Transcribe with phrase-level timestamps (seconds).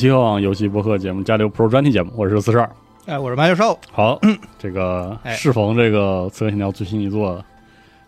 [0.00, 2.70] 收听极客网游戏播客节目《加流 Pro》专题节目，我是四十二。
[3.04, 3.78] 哎，我是马教授。
[3.92, 4.18] 好，
[4.58, 7.44] 这个适逢这个《刺客信条》最新一作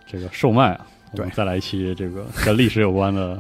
[0.07, 3.39] 这个售卖啊，我们再来一期这个跟历史有关的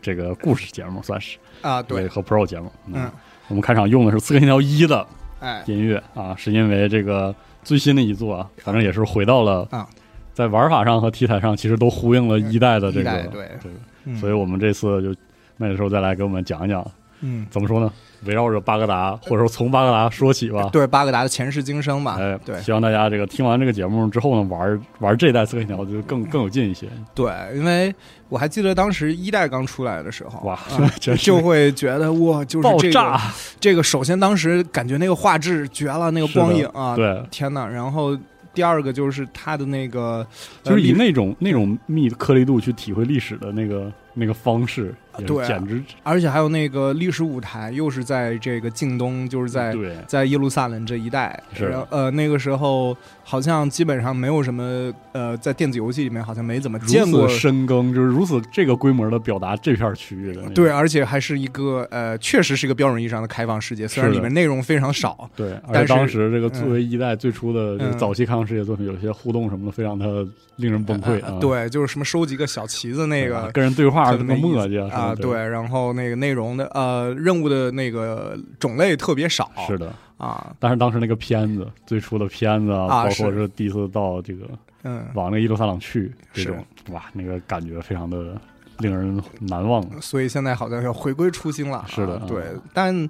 [0.00, 1.36] 这个故事节目，算是。
[1.60, 2.72] 啊，对，和 Pro 节目。
[2.86, 3.10] 嗯，
[3.48, 5.06] 我们开场用的是《刺客信条一》的
[5.40, 9.86] 哎音乐啊，是因为这个最新的一作啊，反正也是回到了啊，
[10.32, 13.46] 在玩法上和题材上，其实都呼应了一代的这个对。
[13.62, 15.14] 这个，所以我们这次就。
[15.60, 16.88] 那个时候再来给我们讲一讲，
[17.20, 17.92] 嗯，怎么说呢？
[18.24, 20.68] 围绕着巴格达，或者说从巴格达说起吧。
[20.72, 22.16] 对巴格达的前世今生吧。
[22.18, 26.88] 哎，对，希望大家这个听完这个节目之后呢，玩玩这代刺客信条就更更有劲一些。
[27.14, 27.94] 对，因为
[28.28, 30.58] 我还记得当时一代刚出来的时候，哇，
[30.98, 33.20] 就会觉得哇，就是爆炸。
[33.60, 37.68] 这个首先当时感觉那个画质绝了，那个光影啊，对，天哪！
[37.68, 38.18] 然后
[38.52, 40.26] 第二个就是它的那个，
[40.64, 44.92] 就是以那种那种密颗粒度去体会历史的那个那个方式。
[45.26, 49.74] 对，简直，而且还有那个历史舞台，又是在这个近东，就是在
[50.06, 51.42] 在耶路撒冷这一带。
[51.52, 60.42] 是，呃，那个时候好像基本上没有什么，呃，在电子游戏里面好像没怎么见过深耕，就是如此这个规模的表达这片区域的。
[60.50, 65.28] 对，而且还是一个呃，确实是一个标准意义上的开放世界，虽然里面内容非常少。
[65.34, 70.26] 对，但是当时这个作为一代最初的早期开放世界作品，有些互动什么的，非常的
[70.56, 71.38] 令人崩溃啊。
[71.40, 75.88] 对，就是什么收集个小旗子那个，跟人对话那么磨叽啊，对，然后。
[75.98, 80.54] 那个内容的呃任务的那个种类特别少，是的啊。
[80.60, 84.46] 但是当时那个片子最初的片子啊，包括是第一次到这个
[84.82, 88.38] 嗯往那个伊路撒朗去这种哇，那个感觉非常的
[88.78, 89.82] 令人难忘。
[90.00, 92.44] 所以现在好像要回归初心了，是的，对，
[92.74, 93.08] 但。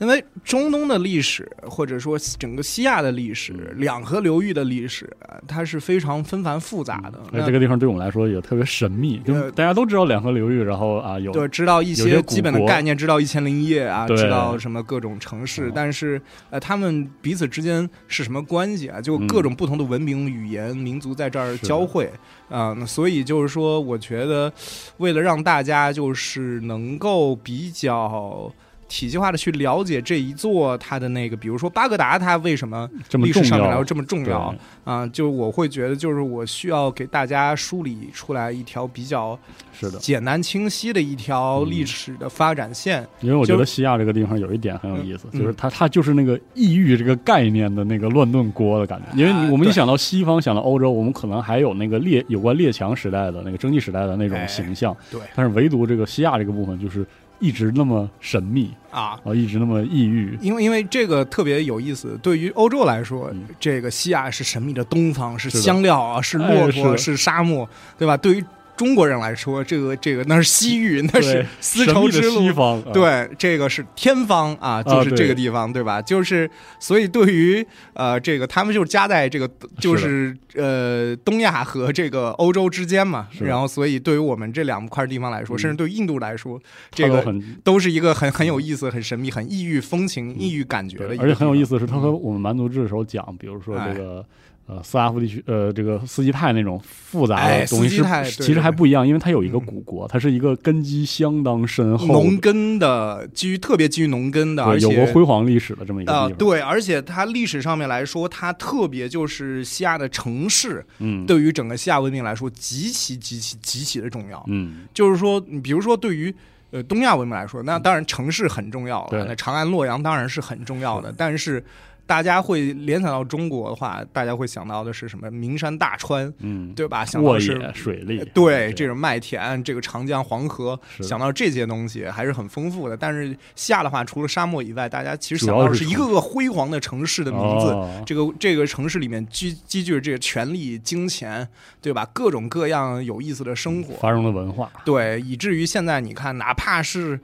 [0.00, 5.14] 因为中东的历史，或者说整个西亚的历史，两河流域的历史，
[5.46, 7.20] 它是非常纷繁复杂的。
[7.30, 9.18] 那这个地方对我们来说也特别神秘。
[9.18, 16.18] 就大家都知道两河流域，然后啊有对知道一些基本的概念，知道一千零一夜啊，知道什么各种城市，但是
[16.48, 19.02] 呃，他们彼此之间是什么关系啊？
[19.02, 22.10] 就各种不同的文明、语言、民族在这儿交汇
[22.48, 22.74] 啊。
[22.78, 24.50] 那所以就是说，我觉得
[24.96, 28.50] 为了让大家就是能够比较。
[28.90, 34.52] 体系化的去了解这一座它的那个，比如说巴格达，它为什么历史上面来说这么重要
[34.82, 35.06] 啊？
[35.06, 39.38] 就我会觉得，就是我需要给大家梳理出来一条比较
[39.72, 43.06] 是的简单清晰的一条历史的发展线。
[43.20, 49.16] 因为我觉得西亚这个地方有一点很有意思，就是它它就是那个异域这个概念的那个乱炖锅的感觉。
[49.16, 55.20] 因为我们一想到西方，想到欧洲，我们可能还有那个列有关列强时代的那个蒸汽时代的那种形象，对。
[55.36, 57.06] 但是唯独这个西亚这个部分就是。
[57.40, 62.18] 一直那么神秘啊，啊，一直那么抑郁，因为因为这个特别有意思。
[62.22, 67.68] 对于欧洲来说，这个西亚是神秘的东方，是香料啊，是骆驼，是沙漠，
[67.98, 68.16] 对吧？
[68.16, 68.44] 对于
[68.80, 72.40] 中国人来说，这个这个那是西域，那是丝绸之路。
[72.40, 76.00] 西方对，这个是天方啊，就是这个地方，对吧？
[76.00, 79.46] 就是所以对于呃这个他们就是夹在这个
[79.78, 83.28] 就是呃东亚和这个欧洲之间嘛。
[83.38, 86.58] 然后所以对于我们这两块地方来说，甚至对印度来说，
[86.90, 87.22] 这个
[87.62, 91.08] 都是一个很很有意思、很神秘、很异域风情、异域感觉的。
[91.18, 94.24] 而且很有意思的是，他和我们蛮族志的时候讲，比如说这个。
[94.70, 98.04] 呃，斯拉夫地区，呃，这个斯基泰那种复杂的东西是
[98.40, 106.32] 其实还不一样，因为它有一个古国，它是一个根基相当深厚、农耕的，基于特别基于农耕的，而且有过辉煌历史的这么一个地方。
[106.34, 114.44] 对，而且它历史上面来说，它特别就是西亚的城市，嗯，对于整个西亚文明来说，极其极其极其的重要。
[114.46, 116.32] 嗯，就是说，你比如说对于
[116.70, 121.64] 呃东亚文明来说，那当然城市很重要了，那长安、洛阳当然是很重要的，但是。
[122.10, 125.30] 大家会联想到中国的话，大家会想到的是什么？
[125.30, 127.04] 名山大川，嗯，对吧？
[127.04, 132.96] 想到是水利，对这种麦田，这个长江黄河，想到这些东西还是很丰富的。
[132.96, 138.04] 但是下的话，除了沙漠以外，大家其实想到的是一个个辉煌的城市的名字。
[138.04, 141.46] 这个这个城市里面积积聚着这个权力、金钱，
[141.80, 142.04] 对吧？
[142.12, 147.20] 各种各样有意思的生活，繁荣的文化，对，以至于现在你看，哪怕是。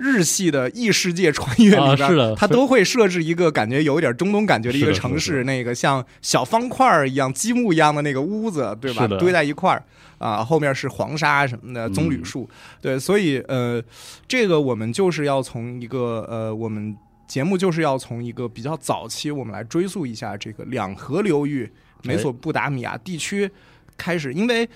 [0.00, 9.06] 日系的异世界穿越里边，它都会设置一个感觉有一点中东感觉的一个城市，那个像小方块儿一样、积木一样的那个屋子，对吧？
[9.18, 9.84] 堆在一块儿
[10.18, 12.48] 啊，后面是黄沙什么的棕榈树，
[12.80, 13.82] 对，所以呃，
[14.26, 16.96] 这个我们就是要从一个呃，我们
[17.28, 21.70] 节目就是要从一个比较早期，我们来追溯一下这个两河流域
[22.02, 23.50] 美索不达米亚地区
[23.96, 24.68] 开始，因为。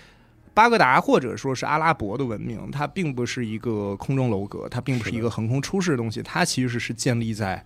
[0.54, 7.62] 巴格达或者说是阿拉伯的文明，它并不是一个空中楼阁，它并不是一个横空出世的东西，它其实是建立在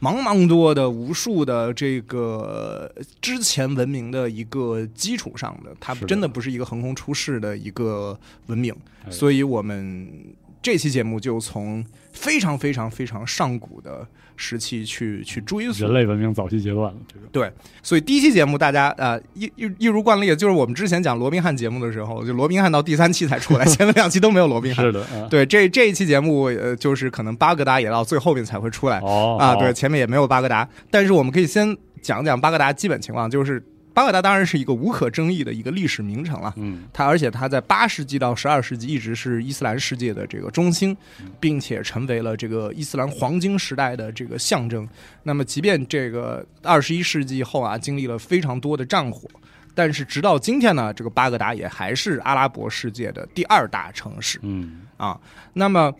[0.00, 2.92] 茫茫多的无数的这个
[3.22, 8.74] 之前文明的一个基础上的，它真的不是一个横空出世的一个文明，
[9.08, 10.36] 所以我们。
[10.60, 14.06] 这期节目就从非常非常非常上古的
[14.38, 16.94] 时期去去追溯人类文明早期阶段了。
[17.12, 17.52] 这个对，
[17.82, 24.82] 所以第一期节目大家呃一一一如惯例，就是我们之前讲罗宾汉节目的时候，就罗宾汉到第三期才出来，前面两期都没有罗宾汉。
[24.86, 29.00] 是的，对，这这一期节目呃就是可能巴格达也到最后面才会出来。
[29.00, 33.62] 哦啊，对，前面也没有巴格达，但是我们可以先讲讲巴格达基本情况，就是。
[33.98, 40.96] 巴格达当然是一个无可争议的一个历史名城了，嗯，它而且它在八世纪到十二世纪一直是伊斯兰世界的这个中心，
[41.40, 44.88] 并且成为了这个伊斯兰黄金时代的这个象征。
[45.24, 49.28] 那么，即便这个二十一世纪后啊，经历了非常多的战火，
[49.74, 55.18] 但是直到今天呢，这个巴格达也还是阿拉伯世界的第二大城市，嗯啊，
[55.54, 55.92] 那么。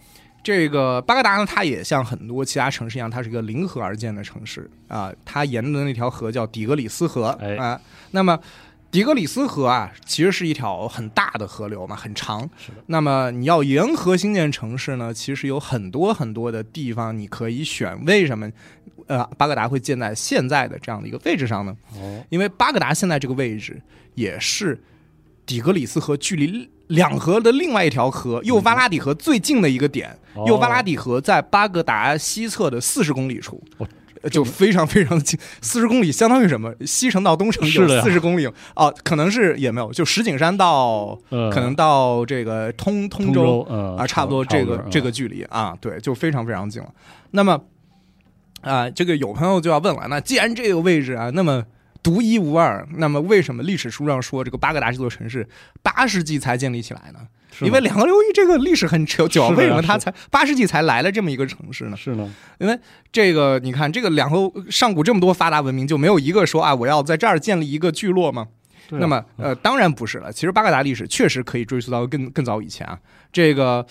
[0.43, 5.13] 这个巴格达呢，它也像很多其他城市一样，它是一个临河而建的城市啊。
[5.25, 7.27] 它沿的那条河叫底格里斯河
[7.59, 7.79] 啊。
[8.13, 8.39] 那么，
[8.91, 12.49] 底格里斯河啊，其实是一条很大的河流嘛，很长。
[12.87, 18.03] 那么你要沿河兴建城市呢，其实有很多很多的地方你可以选。
[18.07, 18.51] 为什么
[19.07, 21.77] 呃巴格达会建在现在的这样的一个位置上呢？
[21.97, 22.25] 哦。
[22.31, 23.79] 因为巴格达现在这个位置
[24.15, 24.83] 也是
[25.45, 26.71] 底格里斯河距离。
[26.89, 33.63] 两河的另外一条河幼发拉底河最近的一个点，幼发拉底河在巴格达西侧的四十公里处，
[34.31, 35.39] 就非常非常近。
[35.61, 36.75] 四十公里相当于什么？
[36.87, 43.61] 西城到东城有四十公里哦，可能是也没有，就石景山到可能到这个通通州
[43.97, 46.89] 啊，差不多这个这个距离啊，对，就非常非常近了。
[47.33, 47.61] 那么
[48.63, 51.65] 啊，这个有朋友就要问了，那既然这个位置啊，那么。
[52.03, 55.47] 独一无二，那么为什么历史书上说这个巴格达这座城市
[55.83, 57.21] 八世纪才建立起来呢？
[57.61, 61.97] 因为两河流域这个历史很久，久，为什么它才八世纪才来了这么一个城市呢？
[61.97, 62.79] 是呢，因为
[63.11, 68.47] 这个你看，这个两河上古这么多发达文明，就没有一个说啊，我要在这儿建立一个聚落吗？
[68.91, 70.33] 那么呃，当然不是了。
[70.33, 72.99] 其实巴格达历史确实可以追溯到更更早以前啊。
[73.33, 73.85] 这个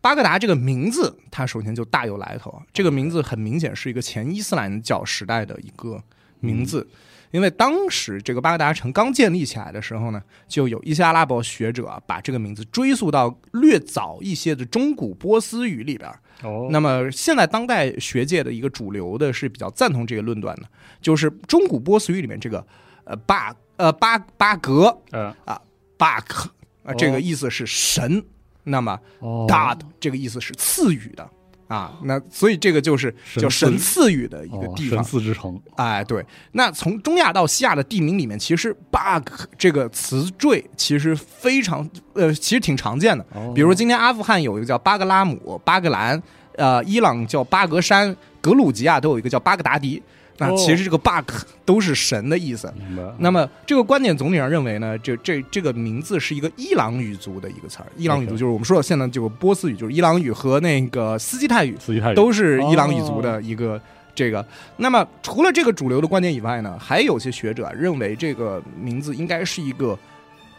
[0.00, 2.62] 巴格达这个名字，它首先就大有来头。
[2.72, 6.00] 这个名字很明显是一个前伊斯兰教时代的一个
[6.40, 6.86] 名字。
[7.30, 16.10] 因为当时这个巴格达城刚建立起来的时候呢，就有一些阿拉伯学者把这个名字追溯到略早一些的中古波斯语里边。
[16.42, 20.62] 哦，那么现在当代学界的一个主流的是比较赞同这个论断的，
[21.00, 22.64] 就是中古波斯语里面这个
[23.04, 25.60] 呃巴呃巴巴格，呃啊
[25.96, 26.48] 巴克
[26.84, 28.24] 啊这个意思是神，
[28.62, 31.28] 那么 God 这个意思是赐予的。
[31.68, 35.60] 啊，那所以这个就是叫神赐予的一个地方，神赐之城。
[35.76, 36.24] 哎，对。
[36.52, 43.24] 那从中亚到西亚的地名里面，其实 “bug” 这个词缀其实非常呃，其实挺常见的。
[43.54, 46.20] 比如今天阿富汗有一个叫巴格拉姆、巴格兰，
[46.56, 50.02] 呃，伊朗叫巴格山，格鲁吉亚都有一个叫巴格达迪。
[50.38, 51.30] 那其实这个 bug
[51.64, 52.72] 都是神的意思。
[53.18, 57.86] 那么这个观点总体上认为呢，这这这个名字是一个伊朗语族的一个词儿。
[57.96, 63.80] 伊朗语族就是我们说的现在这个波斯语，就是伊朗语和那个斯基泰语，斯基泰语都是伊朗语族的一个
[64.14, 64.44] 这个。
[64.76, 69.98] 那么除了这个主流的观点以外呢，还有些学者认为这个名字应该是一个。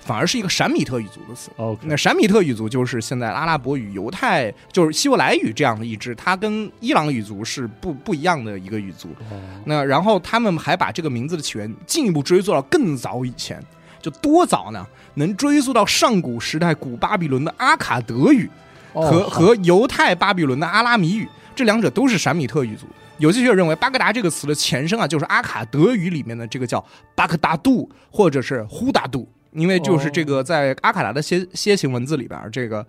[0.10, 1.52] 反而是一个闪米特语族的词。
[1.84, 9.10] 那闪米特语族就是现在阿拉伯语、犹太就是希伯来语这样的一支，它跟伊朗语族是不不一样的一个语族。
[9.66, 13.64] 那然后他们还把这个名字的起源进一步追溯到更早以前，
[14.02, 14.84] 就多早呢？
[15.14, 18.50] 能追溯到上古时代古巴比伦的阿卡德语
[18.94, 22.88] 和和犹太巴比伦的阿拉米语，这两者都是闪米特语族。
[23.20, 29.28] 有些学者认为，巴格达这个词的前身啊，就是阿卡德语里面的这个叫巴克达杜或者是呼达杜。
[29.52, 32.86] 因为就是这个，在阿卡达的楔楔形文字里边，这个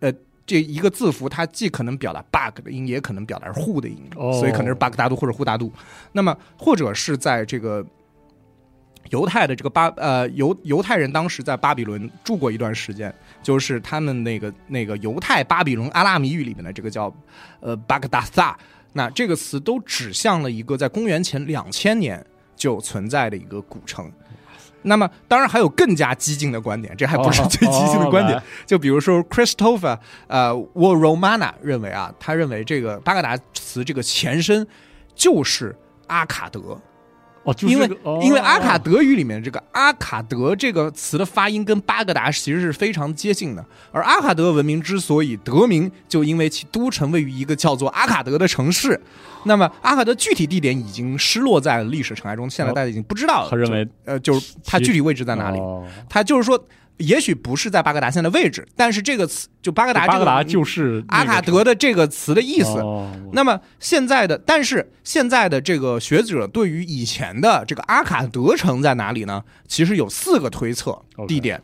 [0.00, 0.12] 呃，
[0.44, 5.72] 这一个字符它既可能表达 bug 的音，也可能表达是 who 的音，所以可能是巴格达杜或者呼大度。
[6.12, 7.84] 那么，或者是在这个
[9.10, 17.14] 犹太的这个巴呃犹犹太人当时在巴比伦住过一段时间，就是他们那个那个犹太巴比伦阿拉米语里面的这个叫
[17.60, 18.58] 呃巴格达萨，
[18.92, 22.24] 那这个词都指向了一个在公元前两千年
[22.56, 24.10] 就存在的一个古城。
[24.82, 28.40] 那么，当然还有更加激进的观点，这还不是最激进的观点。
[28.66, 34.66] 就比如说，Christopher，呃 w a r Romana 认为啊，他认为这个巴格达词这个前身
[35.14, 36.80] 就是阿卡德。
[37.44, 37.90] 哦，因为
[38.22, 49.00] 因为阿卡德语里面这个阿卡德这个词的发音跟巴格达其实是非常接近的，而阿卡德文明之所以得名，就因为其都城位于一个叫做阿卡德的城市。
[49.44, 53.50] 那么阿卡德具体地点已经失落在历史尘埃中，现在大家已经不知道了。
[53.50, 55.58] 他认为，呃，就是它具体位置在哪里？
[56.08, 56.62] 他就是说。
[56.98, 62.82] 也许不是在巴格达现在的位置，但是这个词就巴格达，巴格达就是阿卡德的这个词的意思。
[63.32, 69.42] 那么现在的，但是现在的这个学者对于以前的这个阿卡德城在哪里呢？
[69.66, 71.60] 其实有四个推测地点。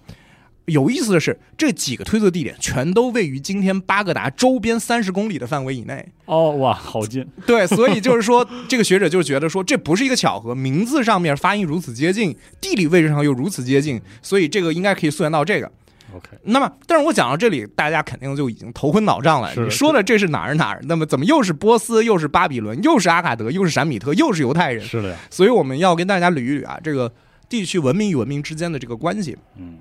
[0.68, 6.06] 有意思的是，这几个推测地点全都位于今天巴格达周边三十公里的范围以内。
[6.26, 7.26] 哦，哇，好近！
[7.46, 15.70] 对，所以就是说，这个学者就觉得说，这不是一个巧合，名字上面发音如此接近，地理位置上又如此接近，所以这个应该可以溯源到这个。
[16.14, 19.52] OK，那么，但是我讲到这里，大家肯定就已经头昏脑胀了。
[19.54, 20.80] 你说的这是哪儿哪儿？
[20.84, 24.82] 那么怎么又是波斯，又是巴比伦，又是阿卡德，又是闪米特，又是犹太人？
[24.82, 25.16] 是的呀。
[25.30, 27.12] 所以我们要跟大家捋一捋啊，这个
[27.46, 29.36] 地区文明与文明之间的这个关系。
[29.56, 29.78] 嗯。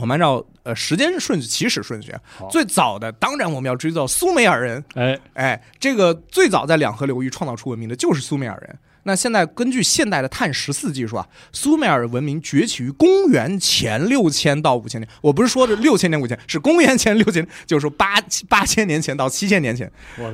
[0.00, 2.14] 我们按照呃时间顺序起始顺序，
[2.50, 4.82] 最早的当然我们要追到苏美尔人。
[4.94, 8.78] 哎哎，这个最早在两河流域创造出文明的就是苏美尔人。
[9.04, 15.08] 那现在根据现代的碳十四技术啊，苏美尔文明崛起于公元前六千到五千年。
[15.22, 19.90] 我不是说这六千年五千，是公元前六千，就是说八八千年前到七千年前。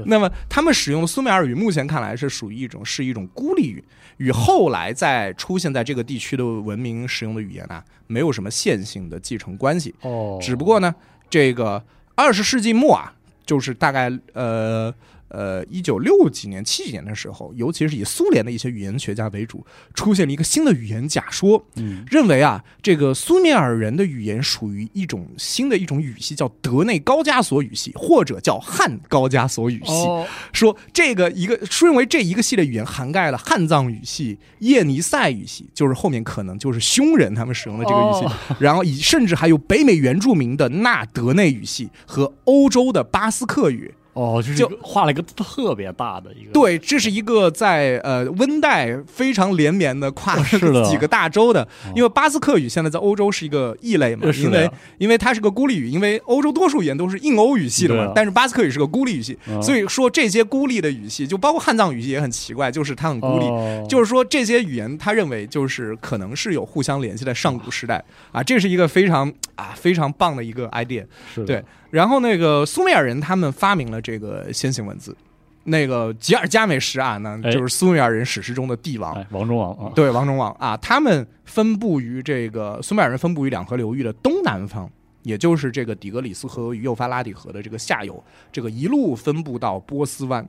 [0.06, 3.84] 那么他们使用的苏美尔语，目前看来是属于一种是一种孤立语，
[4.16, 9.94] 与后来在出现在这个地区的文明使用的语言啊，没有什么线性的继承关系。
[10.00, 10.94] 哦，只不过呢，
[11.30, 11.82] 这个
[12.14, 13.12] 二十世纪末啊，
[13.44, 14.92] 就是大概呃。
[15.28, 21.64] 呃，一九六几年、七几年的时候，尤其是以苏联的一些语言学家为主，出现了一个新的语言假说，
[22.08, 30.06] 认为啊，这个苏美尔人的语言属于一种新的一种语系，叫德内高加索语系，或者叫汉高加索语系。
[30.52, 43.92] 说这个一个，认为这一个系列语言涵盖了汉藏语系、叶尼塞语系，就是后面可能就是匈人他们使用的这个语系，然后以甚至还有北美原住民的纳德内语系和欧洲的巴斯克语。
[44.16, 46.50] 哦，就是画了一个特别大的一个。
[46.50, 50.34] 对，这是一个在呃温带非常连绵的跨
[50.88, 63.44] 几个大洲的，因为巴斯克语现在在欧洲是一个异类嘛，因为因为它是个孤立语，因为欧洲多数语言都是印欧语系的嘛，但是巴斯克语是个孤立语系，所以说这些孤立的语系，就包括汉藏语系也很奇怪，就是它很孤立，
[63.86, 68.02] 就是说这些语言他认为就是可能是有互相联系在上古时代。
[68.32, 71.04] 啊，这是一个非常啊非常棒的一个 idea，
[71.46, 71.62] 对。
[71.96, 75.16] 然后那个苏美尔人他们发明了这个楔形文字，
[75.64, 80.52] 那个吉尔加美什啊，那就是苏美尔人史诗中的帝王，王中王啊，对，王中王。
[80.58, 84.90] 啊，他们分布于这个苏美尔人分布于两河流域的东南方，
[85.22, 88.22] 也就是这个底格里斯河与幼发拉底河的这个下游，
[88.52, 90.46] 这个一路分布到波斯湾。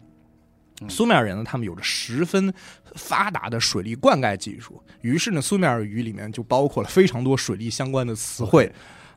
[0.89, 2.54] 苏美尔人呢，他们有着十分
[2.96, 8.70] 发达的水利灌溉技术，于是呢，苏美尔语里面就包括了非常多水利相关的词汇，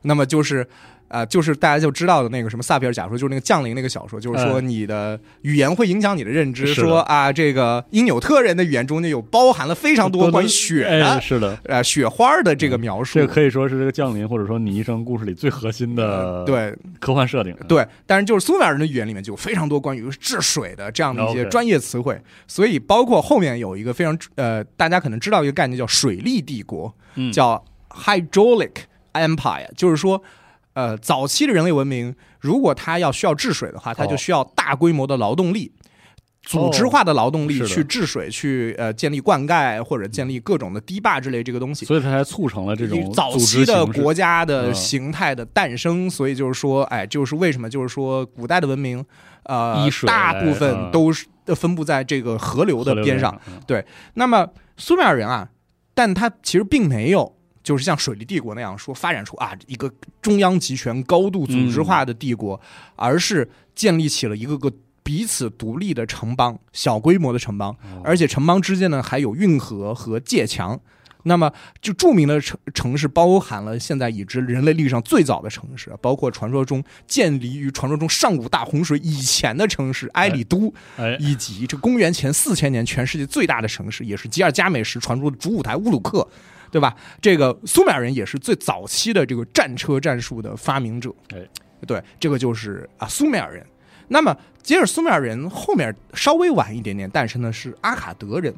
[0.03, 0.65] 那么就是。
[1.11, 6.73] 啊，就是大家就知道的那个什么萨皮尔假说，就是那个降临那个小说，就是说你的语言会影响你的认知。
[6.73, 13.19] 说啊，这个因纽特人的语言中间有包含了非常多关于雪的，是的，呃，雪花的这个描述。
[13.19, 17.53] 这可以说是这个降临，或者说你一生故事里最核心的对科幻设定。
[17.67, 26.95] 对，但是就是苏美尔人的语言里面就有非常多关于治水的这样的一些专业词汇，所以包括后面有一个非常呃，大家可能知道一个概念叫水利帝国，
[27.33, 28.71] 叫 hydraulic
[29.11, 30.23] empire，就是说。
[30.73, 35.73] 呃，早期的人类文明，如果它要需要治水的话，它就需要大规模的劳动力，
[36.43, 41.85] 组织化的劳动力去治水，去呃建立灌溉或者建立各种的堤坝之类这个东西。
[41.85, 46.09] 所以，它才促成了这种早期的国家的形态的诞生。
[46.09, 49.03] 所以，就是说，哎，就是为什么，就是说，古代的文明，
[49.43, 53.37] 呃，大部分都是分布在这个河流的边上。
[53.67, 54.47] 对，那么
[54.77, 55.49] 苏美尔人啊，
[55.93, 57.35] 但他其实并没有。
[57.63, 59.91] 就是像水利帝国那样说发展出啊一个
[60.21, 62.59] 中央集权、高度组织化的帝国，
[62.95, 64.71] 而是建立起了一个个
[65.03, 70.79] 彼此独立的城邦，小规模的城邦，而且城邦之间呢还有运河和界墙。
[71.23, 80.73] 那么，就著名的城城市包含了现在已知人类历史上最早的城市，包括传说中建立于传说中上古大洪水以前的城市埃里都，
[81.19, 86.27] 以及这公元前四千年全世界最大的城市，也是吉尔加美什传说的主舞台乌鲁克。
[86.71, 86.95] 对吧？
[87.21, 91.13] 这个苏美尔人也是最早期的这个战车战术的发明者。
[91.33, 91.37] 哎，
[91.85, 93.63] 对，这个就是啊苏美尔人。
[94.07, 98.53] 那么接着苏美尔人后面稍微晚一点点诞生的是阿卡德人。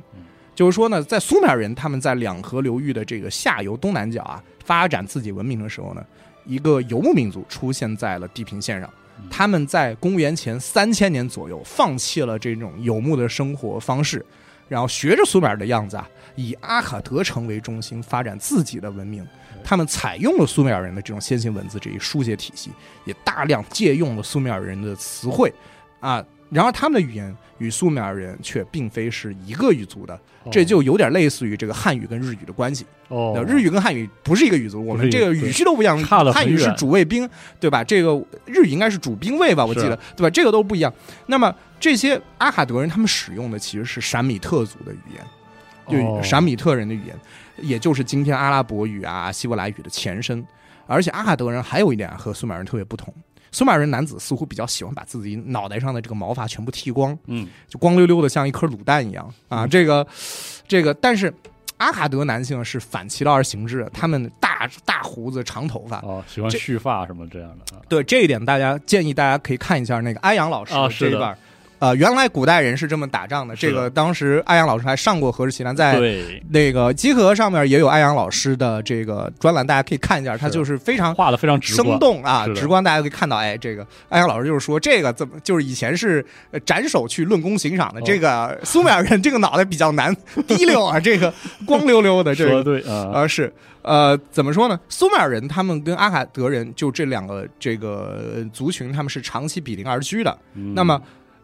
[0.54, 6.06] 就是说呢，在苏美尔人他们在两河流域的这个下游东南角啊发展自己文明的时候呢，
[6.46, 8.88] 一个游牧民族出现在了地平线上。
[9.32, 14.24] 他们在公元前三千年左右放弃了这种游牧的生活方式。
[14.70, 19.26] 然后学着苏美尔的样子啊，以阿卡德城为中心发展自己的文明。
[19.64, 22.70] 他们采用了苏美尔人的这种先行文字这一书写体系，
[23.06, 25.54] 也大量借用了苏美尔人的词汇
[26.00, 26.24] 啊。
[26.50, 30.20] 然而，他们的语言与苏美尔人却并非是一个语族的，
[30.52, 32.86] 这就有点类似于这个汉语跟日语的关系。
[33.08, 35.98] 哦，日语跟汉语不是一个语族，我们这个语序都不一样。
[36.04, 37.28] 汉语是主谓宾，
[37.60, 37.84] 对吧？
[37.84, 38.14] 这个
[38.46, 39.66] 日语应该是主宾谓吧？
[39.66, 40.30] 我记得，对吧？
[40.30, 40.94] 这个都不一样。
[41.26, 45.26] 那么这些阿卡德人他们使用的其实是闪米特族的语言，
[45.88, 47.16] 就闪米特人的语言，
[47.58, 50.46] 也就是今天阿拉伯语啊、希伯来语的前身。
[50.86, 53.14] 而且阿卡德人还有一点和苏美尔人特别不同，
[53.54, 59.66] 苏美尔人男子似乎比较喜欢把自己脑袋上的这个毛发全部剃光，嗯，就光溜溜的像一颗卤蛋一样啊。
[59.66, 60.06] 这个，
[60.68, 61.34] 这个，但是
[61.78, 67.82] 阿卡德男性是反其道而行之，他们大大胡子、长头发，哦，喜欢蓄发什么这样的。
[67.88, 71.36] 对这一点，大家建议大家可以看一下那个安阳老师这一段。
[71.84, 73.54] 呃，原来古代人是这么打仗的。
[73.58, 76.00] 这个当时艾阳老师还上过《何氏奇谈》，在
[76.48, 80.38] 那个集合上面也有艾阳老师的这个专栏，大家可以看一下。
[80.38, 83.36] 他就是非常画的非常生动啊，直观，大家可以看到。
[83.36, 86.26] 哎，这个艾阳老师就是说，这个怎么就是以前是
[86.66, 88.00] 斩首去论功行赏的。
[88.04, 90.16] 这个苏美尔人这个脑袋比较难
[90.48, 91.34] 滴溜啊，这个
[91.66, 92.34] 光溜溜的。
[92.34, 94.80] 这个对啊，是呃，怎么说呢？
[94.88, 100.38] 苏美尔人他们跟阿卡德人就这两个这个族群，他们是长期比邻而居的。
[100.74, 101.02] 那么。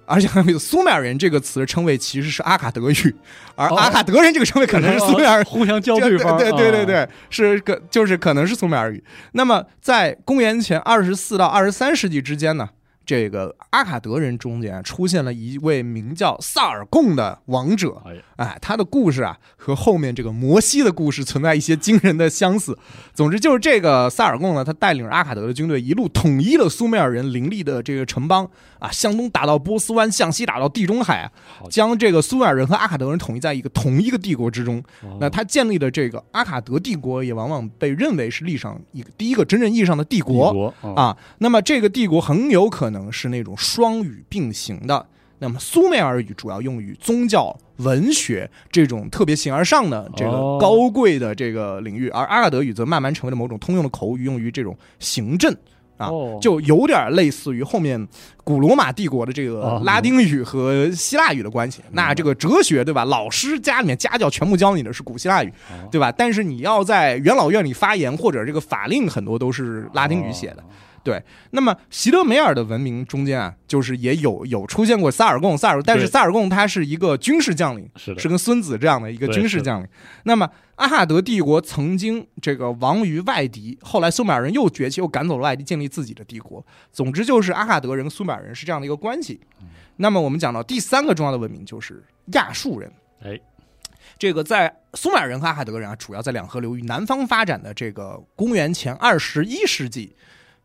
[0.09, 3.15] 而且还有苏美尔人这个词的称谓其实是阿卡德语，
[3.55, 9.03] 而阿卡德人这个称谓可能是苏美尔互相交对方，对对对对，是个就是可能是苏美尔语。
[9.33, 12.69] 那么在公元前二十四到二十三世纪之间呢？
[13.05, 18.03] 这个阿卡德人中间出现了一位名叫萨尔贡的王者，
[18.39, 22.77] 哎，他的故事啊和后面这个摩西的故事存在一些惊人的相似。
[23.13, 31.29] 总之就是这个萨尔贡呢，他带领着阿卡德的军队一路统一了苏美尔人林立的这个城邦啊，向东打到波斯湾，向西打到地中海，
[31.69, 34.81] 将这个苏美尔人和阿卡德人统一在一个同一个帝国之中。
[35.19, 41.17] 那他建立的这个阿卡德帝国也往往被认为是历史上一个第一个真正意义上的帝国啊。
[41.39, 42.99] 那么这个帝国很有可能。
[43.11, 45.05] 是那种双语并行的。
[45.39, 55.55] 那么苏美尔语主要用于宗教、文学这种特别形而上的这个高贵的这个领域，而阿拉德语则慢慢成为了某种通用的口语，用于这种行政
[55.97, 56.09] 啊，
[56.41, 58.05] 就有点类似于后面
[58.43, 61.81] 古罗马帝国的这个拉丁语和希腊语的关系。
[61.91, 63.05] 那这个哲学对吧？
[63.05, 65.53] 老师家里面家教全部教你的是古希腊语，
[65.89, 66.11] 对吧？
[66.11, 70.63] 但是你要在元老院里发言或者这个法令很多都是拉丁语写的。
[71.03, 79.87] 对，那么席德梅尔的文明中间啊，就是也有有出现过萨尔贡，萨尔，但是萨尔贡他是一个军事将领，是是跟孙子这样的一个军事将领。
[80.23, 86.65] 那么阿哈德帝国曾经这个亡于外敌，后来苏美尔人又崛起，又赶走了外敌，建立自己的帝国。
[86.91, 89.39] 总之就是阿哈德人、苏美尔人是这样的一个关系。
[89.97, 92.91] 那么我们讲到第三个重要的文明就是亚述人。
[93.21, 93.39] 哎，
[94.17, 100.15] 这个在苏美尔人和阿哈德人啊，主要在两河流域南方发展的这个公元前二十一世纪。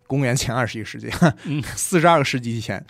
[0.06, 1.08] 公元前二十一世纪，
[1.76, 2.84] 四十二个世纪以前，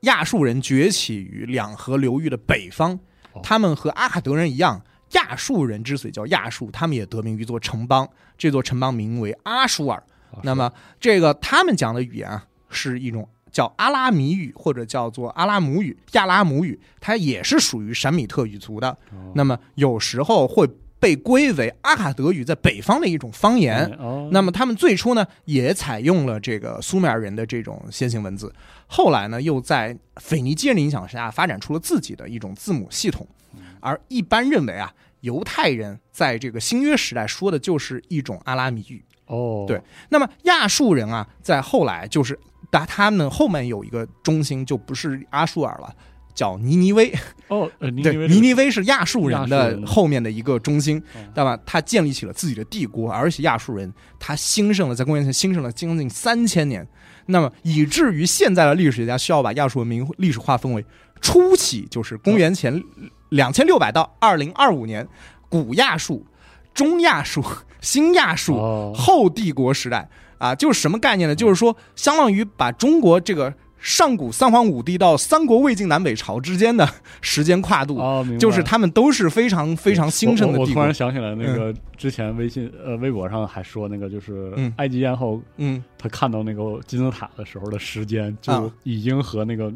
[0.00, 2.98] 亚述人崛起于两河流域的北方。
[3.42, 10.02] 他们和阿卡德人一样，亚述人之所以叫亚述，他们也得名于一座城邦，这座城邦名为阿舒尔。
[10.42, 18.96] 那么，这个他们讲的语言啊，是一种叫阿拉米语，或者叫做阿拉姆语、亚拉姆语，它也是属于闪米特语族的。
[19.34, 20.68] 那么，有时候会。
[20.98, 23.88] 被归为阿卡德语在北方的一种方言，
[24.30, 28.52] 那么他们最初呢也采用了这个苏美尔人的这种楔形文字，
[28.86, 33.26] 后来呢又在腓尼基人的影响下发展出了自己的一种字母系统，
[33.80, 39.04] 而一般认为啊，犹太人在这个新约时代说的就是一种阿拉米语。
[39.26, 42.38] 哦，对，那么亚述人啊，在后来就是，
[42.70, 45.94] 但他们后面有一个中心就不是阿舒尔了。
[46.36, 47.12] 叫尼尼微
[47.48, 51.02] 哦，对，尼尼微是亚述人的后面的一个中心，
[51.34, 51.58] 对吧？
[51.64, 56.86] 他建立起了自己的帝国，而且亚述人他兴盛了，在公元前兴盛了将近三千年，
[57.26, 60.84] 那么以至于现在的历史学家需要把亚述文明历史划分为
[61.22, 62.80] 初期，就是公元前
[63.30, 65.08] 两千六百到二零二五年，
[65.48, 66.26] 古亚述、
[66.74, 67.42] 中亚述、
[67.80, 71.34] 新亚述、后帝国时代啊，就是什么概念呢？
[71.34, 73.54] 就是说，相当于把中国这个。
[73.78, 76.88] 上古三皇五帝到三国魏晋南北朝之间的
[77.20, 78.00] 时间跨度，
[78.38, 80.58] 就是他们都是非常非常兴盛的。
[80.58, 89.72] 我突然想起来，那个之前微信呃微博上还说那个，就是埃及艳后，嗯，他看到那个金字塔的时候的时间，就已经和那个。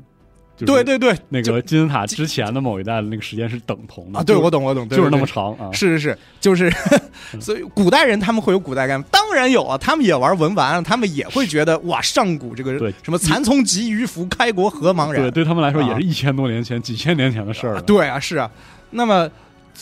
[0.66, 4.22] 对对对，那个金字塔之前的某一代的那个时间是等同的啊！
[4.22, 5.70] 对，我懂我懂，就是那么长啊！
[5.72, 6.70] 是是是，就是，
[7.40, 15.22] 所以古代人他们会有古代感，当然有啊，他们也玩文玩，他们也会觉得哇，上古这个什么蚕丛及鱼凫，开国何茫然？
[15.22, 17.82] 对，对他们来说也是一千多年前、几千年前的事儿了。
[17.82, 18.50] 对啊，是啊。
[18.90, 19.28] 那么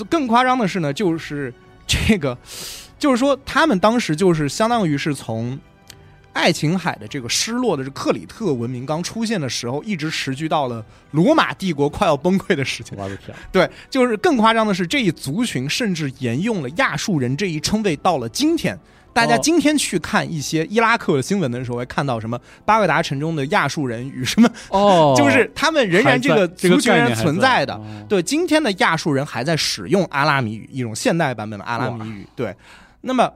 [0.08, 1.52] 更夸张的是呢，就是
[1.86, 2.36] 这个，
[2.98, 5.58] 就是说他们当时就是相当于是从。
[6.38, 12.96] 爱琴海的这个失落的这克里特文明刚出现的时候，一直持续到了罗马帝国快要崩溃的时间。
[12.96, 13.36] 我的天！
[13.50, 18.78] 对，就是更夸张的是，这一族群甚至沿用了亚述人这一称谓到了今天。
[19.12, 27.80] 大家今天去看一些伊拉克的新闻的时候，会看到什么巴格达城中的亚述人与什么哦， 就是他们仍然这个族群存在的。
[28.08, 32.24] 对，今天的亚述人还在使用阿拉米语，一种现代版本的阿拉米语。
[32.36, 32.54] 对，
[33.00, 33.28] 那么。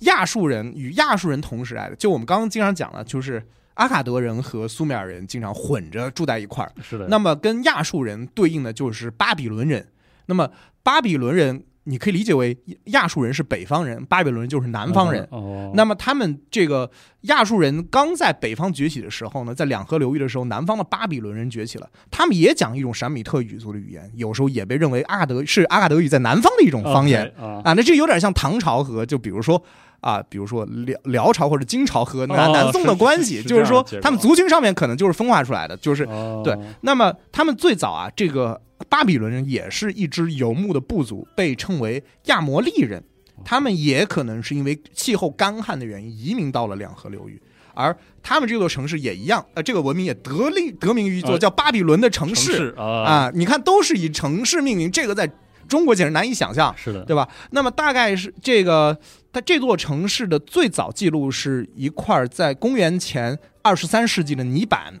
[0.00, 3.42] 亚述人与亚述人同时代的，就我们刚刚经常讲了，就是
[3.74, 6.72] 阿卡德人和苏美尔人经常混着住在一块儿。
[6.82, 7.06] 是的。
[7.08, 9.86] 那么跟亚述人对应的就是巴比伦人。
[10.26, 10.50] 那么
[10.82, 11.64] 巴比伦人。
[11.84, 15.26] 你可以理解为亚述人是北方人，巴比伦就是南方人。
[15.30, 16.88] 哦，那么他们这个
[17.22, 27.62] 亚述人刚在北方崛起的时候呢，在两河流域的时候，南方的巴比伦人崛起了，他们也讲一种闪米特语族的语言，有时候也被认为阿卡德是阿卡德语在南方的一种方言啊。
[27.64, 29.60] 那这有点像唐朝和就比如说
[30.00, 36.06] 啊，比如说辽辽朝或者金朝和南南宋的关系，就是说他们族群上面可能就是分化出来的，就是
[36.44, 36.58] 对。
[36.80, 38.60] 那么他们最早啊，这个。
[38.88, 43.04] 巴比伦人也是一支游牧的部族，被称为亚摩利人。
[43.44, 47.40] 他们也可能是因为气候干旱的原因移民到了两河流域，
[47.74, 53.30] 而他们这座城市也一样，呃，这个文明也得令得名于一座叫巴比伦的城市啊。
[53.34, 55.30] 你看，都是以城市命名，这个在
[55.70, 57.26] 中国简直难以想象，是的，对吧？
[57.52, 58.98] 那么大概是这个，
[59.32, 64.92] 它这座城市的最早记录是一块在公元前二十三世纪的泥板。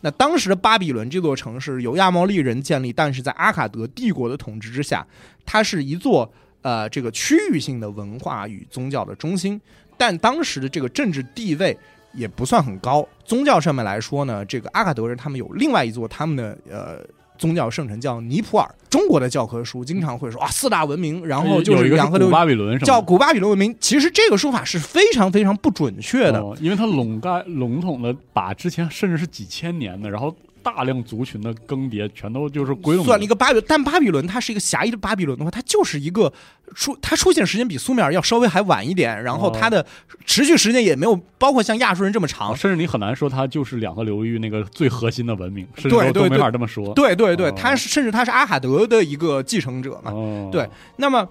[0.00, 5.06] 那当时的巴比伦这座城市由亚摩利人建立，但是在阿卡德帝国的统治之下，
[5.44, 6.28] 它是一座
[6.62, 9.60] 呃这个区域性的文化与宗教的中心。
[9.96, 11.78] 但当时的这个政治地位
[12.12, 13.08] 也不算很高。
[13.24, 17.06] 宗教上面来说呢，这个阿卡德人他们有另外一座他们的呃。
[17.38, 23.74] 宗教圣城叫尼普尔，中国的教科书经常会说啊四大文明，然后就是两个古巴比伦，叫古巴比伦文明。
[23.80, 30.34] 其实这个说法是非常非常不准确的，因为它笼盖笼统的把之前甚至是几千年的，然后。
[30.66, 33.04] 大量族群的更迭，全都就是归拢。
[33.04, 36.32] 算了一个巴比，但巴比伦它是一个狭义的巴比伦的话，它就是一个
[36.74, 39.86] 出，它出现时间比苏美尔要稍微还晚一点，然后它的
[40.24, 46.92] 持续时间也没有包括像亚述人这么长，甚至你很难说它就是两河流域那个最核心的文明，甚至都没法这么说。
[46.94, 50.12] 对对对，它是甚至它是阿卡德的一个继承者嘛？
[50.50, 51.28] 对，那么。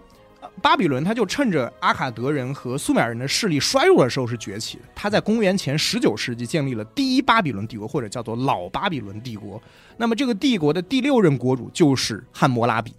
[0.61, 4.83] 巴比伦他就趁着阿卡德人和苏美尔人的势力衰弱的时候是崛起的。
[4.95, 9.61] 他在公元前十九世纪建立了第一巴比伦帝国，或者叫做老巴比伦帝国。
[9.97, 12.93] 那么这个帝国的第六任国主就是汉谟拉比。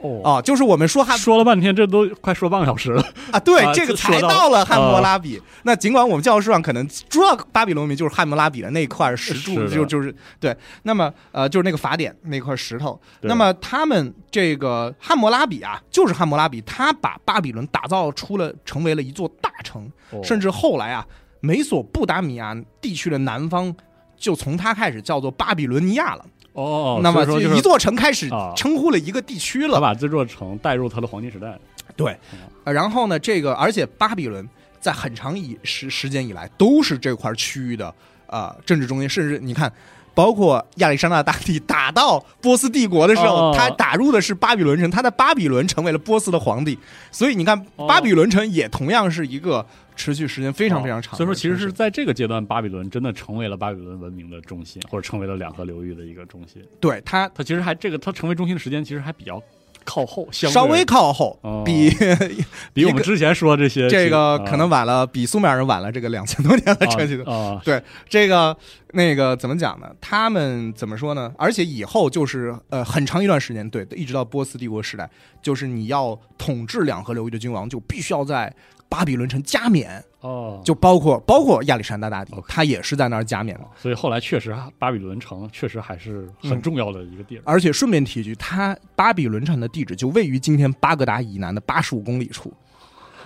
[0.00, 3.40] 哦啊，就是我们说汉说了半天，这都快说半个小时了啊！
[3.40, 5.40] 对，这个才到了汉谟拉比。
[5.62, 10.56] 那尽管我们教科书上可能主要巴比伦文明就是汉谟拉比的那块石柱，就就是对。
[10.82, 13.00] 那么呃，就是那个法典那块石头。
[13.22, 19.90] 那么他们这个汉谟拉比啊，就是汉谟拉比，他把巴比伦打造出了成为了一座大城，
[20.22, 21.06] 甚至后来啊，
[21.40, 23.74] 美索不达米亚地区的南方
[24.16, 26.24] 就从他开始叫做巴比伦尼亚了。
[26.56, 27.22] 哦，那么
[27.54, 31.56] 一座城开始称呼了一个地区了，他把这座城带入他的黄金时代。
[31.94, 32.16] 对，
[32.64, 34.48] 然后呢，这个而且巴比伦
[34.80, 37.94] 在很长以时时间以来都是这块区域的
[38.26, 39.70] 呃政治中心，甚至你看，
[40.16, 46.78] 包括亚历山大大帝打到波斯帝国的时候，他打入的是巴比伦城，他在巴比伦成为了波斯的皇帝，
[47.12, 49.64] 所以你看，巴比伦城也同样是一个。
[49.98, 56.62] 持续时间非常非常长，所以说其实是在这个阶段，巴比伦真的成为了巴比伦文明的中心，或者成为了两河流域的一个中心。
[56.78, 59.42] 对它，它其实还这个它成为中心的时间其实还比较
[59.86, 61.88] 靠后，稍微靠后，比
[62.74, 67.58] 比我们之前说这些这个可能晚了，比苏美尔人晚了这个两千多年的这些啊。
[67.64, 68.54] 对这个
[68.92, 69.88] 那个怎么讲呢？
[70.00, 71.32] 他们怎么说呢？
[71.38, 75.08] 而且以后就是呃很长一段时间，对，一直到波斯帝国时代，
[75.40, 78.52] 就是你要统治两河流域的君王，就必须要在。
[78.88, 83.64] 巴比伦城加冕哦，就包括包括亚历山大大帝，他也是在那儿加冕的。
[83.76, 87.42] 所以后来确实，巴比伦城确实还是很重要的一个地儿。
[87.44, 92.52] 而且顺便提一句，它巴比伦城的地址就位于今天巴格达以南的八十五公里处。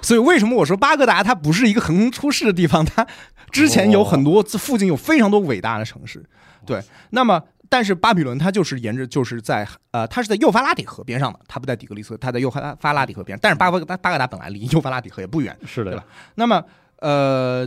[0.02, 2.84] 所以为什么我说巴格达它不是一个横空出世的地方？
[2.84, 3.06] 它
[3.50, 6.24] 之前有很多附近有非常多伟大的城市。
[6.64, 7.42] 对，那么。
[7.70, 13.38] 但是巴比伦它就是沿着就是在呃，它是在幼发拉底河边上的，它不在底格里斯，它在幼发发拉底河边。
[13.40, 16.04] 但是巴格巴巴格达本来离幼发拉底河也不远，是的，对吧？
[16.34, 16.62] 那么
[16.96, 17.66] 呃，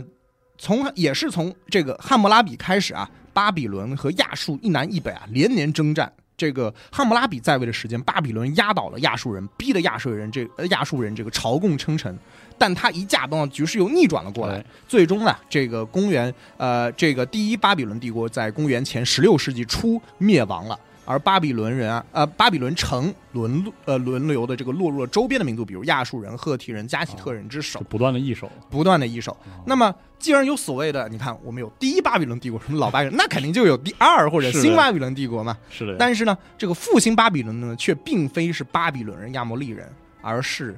[0.58, 6.12] 从也是从这个汉谟拉比开始啊，巴比伦和亚述一南一北啊连年征战。
[6.36, 12.18] 这个汉谟拉比在位的时间，巴比伦压倒了亚述人，逼得亚述人这亚述人这个朝贡称臣。
[12.56, 14.64] 但他一驾崩，局势又逆转了过来。
[14.88, 20.78] 最终呢，这个公元呃，这个第一巴比伦帝国在公元前十六世纪初灭亡了。
[21.06, 29.36] 而巴比伦人啊，呃，巴比伦城轮呃轮流的这个落入了周边的民族，比如亚述人、赫梯人、加喜特人之手，不断的易手，不断的易手。
[29.66, 35.54] 那么，既然有所谓的，你看，我们有第一巴比伦帝国，什么老巴比伦，那肯定就有第二或者新巴比伦帝国嘛。
[35.68, 35.94] 是的。
[35.98, 39.86] 但是呢，这个复兴巴比伦呢，却并非是巴比伦人、亚摩利人，
[40.22, 40.74] 而是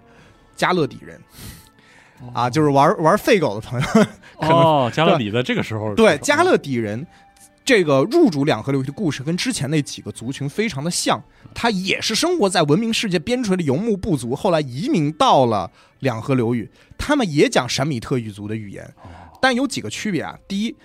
[0.57, 1.21] 加勒底人。
[2.33, 3.87] 啊，就是玩玩废狗的朋友。
[4.37, 7.07] 哦，加勒底在这个时候，对加勒底人。
[7.65, 11.21] 这个入主两河流域的故事跟之前那几个族群非常的像，
[11.53, 18.89] 他也是生活在文明世界边陲的游牧部族，后来移民到了两河流域，他们也讲闪米特语族的语言，
[19.43, 20.39] 但有几个区别啊。
[20.47, 20.77] 第一，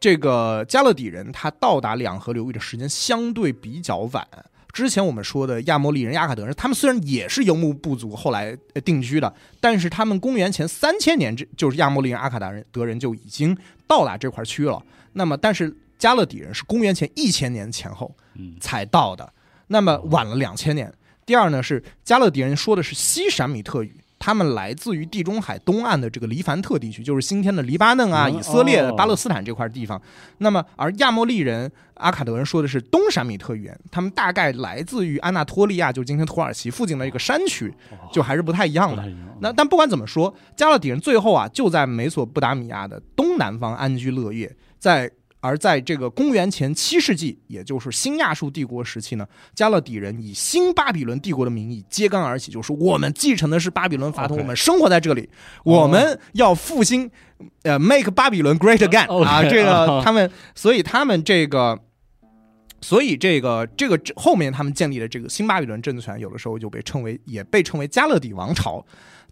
[0.00, 4.26] 这个加勒底人他到达两河流域的时间相对比较晚。
[4.74, 13.56] 之前我们说的亚摩利人、亚卡德人，他们虽然也是游牧部族，后来定居的，但是他们公元前三千年，这就是亚摩利人、阿卡达人德人就已经
[13.86, 14.82] 到达这块区域了。
[15.12, 18.12] 那么，但是加勒底人是公元前一千年前后
[18.60, 19.32] 才到的，
[19.68, 20.92] 那么晚了两千年。
[21.24, 23.96] 第二呢，是加勒底人说的是西闪米特语。
[24.24, 30.00] 他们来自于地中海东岸的这个黎凡特地区，就是今天的黎巴嫩啊、以色列、巴勒斯坦这块地方。
[30.38, 37.70] 那么，而亚莫利人、阿卡德人说的是东闪米特语言，他们大概来自于安纳托利亚，就是今天土耳其附近的一个山区，
[38.10, 39.04] 就还是不太一样的。
[39.42, 45.10] 那但不管怎么说，加勒底人最后啊，就在美索不达米亚的东南方安居乐业，在。
[45.44, 55.28] 而在这个公元前七世纪，也就是新亚述帝国时期呢，加勒底人以新巴比伦帝国的名义揭竿而起，就是我们继承的是巴比伦法统，我们生活在这里，
[55.62, 57.10] 我们要复兴，
[57.62, 61.78] 呃，make 巴比伦 great again 啊，这个他们，所以他们这个，
[62.80, 68.82] 所以这个这个后面他们建立的这个新巴比伦政权，有的时候就被称为，也被称为加勒底王朝。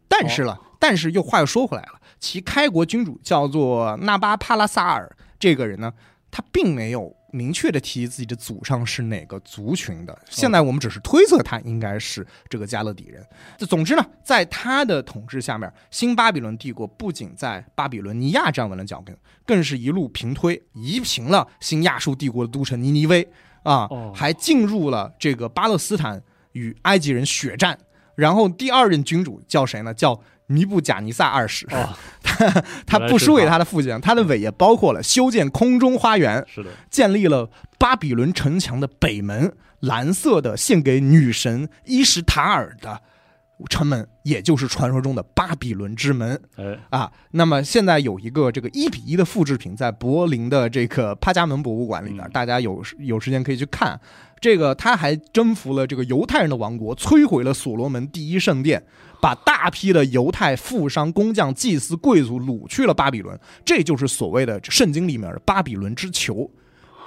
[0.08, 5.10] 但是了，但是又话又说回来了，其开国君主叫做纳巴帕拉萨尔。
[5.42, 5.92] 这个人呢，
[6.30, 10.16] 他并没有明确的提及自己的祖上是哪个族群的。
[10.30, 13.26] 现在我们只是推测他应该是这个加勒底人。
[13.66, 23.28] 总之呢，在他的统治下面，新巴比伦帝国不仅在巴比伦尼亚站稳了脚跟，更是一路平推，夷平了新亚述帝国的都城尼尼微
[23.64, 27.76] 啊，还进入了这个巴勒斯坦与埃及人血战。
[28.14, 29.92] 然后第二任君主叫谁呢？
[29.92, 30.22] 叫。
[30.48, 31.66] 尼布贾尼撒二世，
[32.22, 43.00] 他他不输给他的父亲，他的伟业包括了修建空中花园，是的，建立了巴比伦城墙的北门，蓝色的献给女神伊什塔尔的
[43.70, 46.40] 城门，也就是传说中的巴比伦之门。
[46.56, 46.78] 哎。
[46.90, 53.98] 啊，那么现在有一个这个一比一的复制品在柏林的这个帕加门博物馆里边，大家有有时间可以去看。
[54.42, 58.84] 这个他还征服了这个犹太人的王国，摧毁了所罗门第一圣殿。
[59.22, 66.50] 把大批的犹太富商、工匠、祭司、贵族掳去了巴比伦，这就是所谓的圣经里面的巴比伦之囚，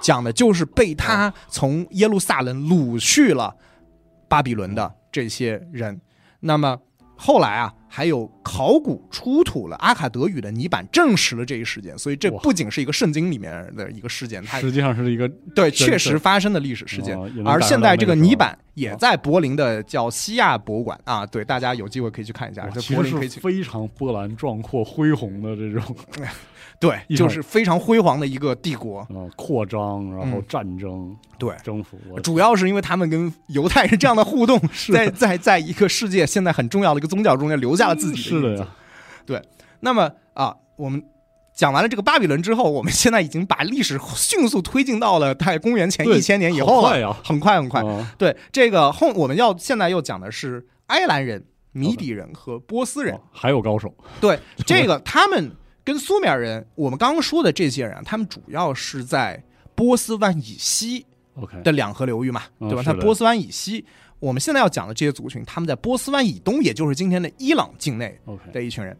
[0.00, 3.54] 讲的就是被他从耶路撒冷掳去了
[4.28, 6.00] 巴比伦的这些人。
[6.40, 6.78] 那么。
[7.16, 11.96] 后来啊，还有考古出土了阿卡德语的泥板，证实了这一事件。
[11.98, 17.18] 所以这不仅是一个圣经里面的一个事件，它实际上是一个对确实发生的历史事件。
[17.44, 22.68] 而现在这个泥板也在柏林的叫西亚博物馆啊，对大家有机会可以去看一下。
[22.70, 25.96] 其实是非常波澜壮阔、恢宏的这种。
[26.78, 34.60] 对，就是非常辉煌的一个帝国，嗯，扩张，然后战争，对，征服，主要是因为他们跟犹太人这样的互动，
[34.92, 38.68] 在在在一个世界现在很重要的一个宗教中间留下了自己的是的呀，
[39.24, 39.42] 对。
[39.80, 41.02] 那么啊，我们
[41.54, 47.82] 讲完了这个巴比伦之后，我们现在已经把历史迅速推进到了在公元前一千年以后了，很快很快。
[48.18, 53.94] 对，这个后我们要现在又讲的是埃兰人、米底人和波斯人，还有高手。
[54.20, 55.52] 对，这个他们。
[55.86, 59.40] 跟苏美尔人，我们刚刚说的这些人，他们主要是在
[59.76, 61.06] 波斯湾以西
[61.62, 62.82] 的两河流域嘛，对吧？
[62.82, 63.84] 他波斯湾以西，
[64.18, 68.18] 我们现在要讲的这些族群，他们在波斯湾以东，也就是今天的伊朗境内
[68.52, 68.98] 的一群人。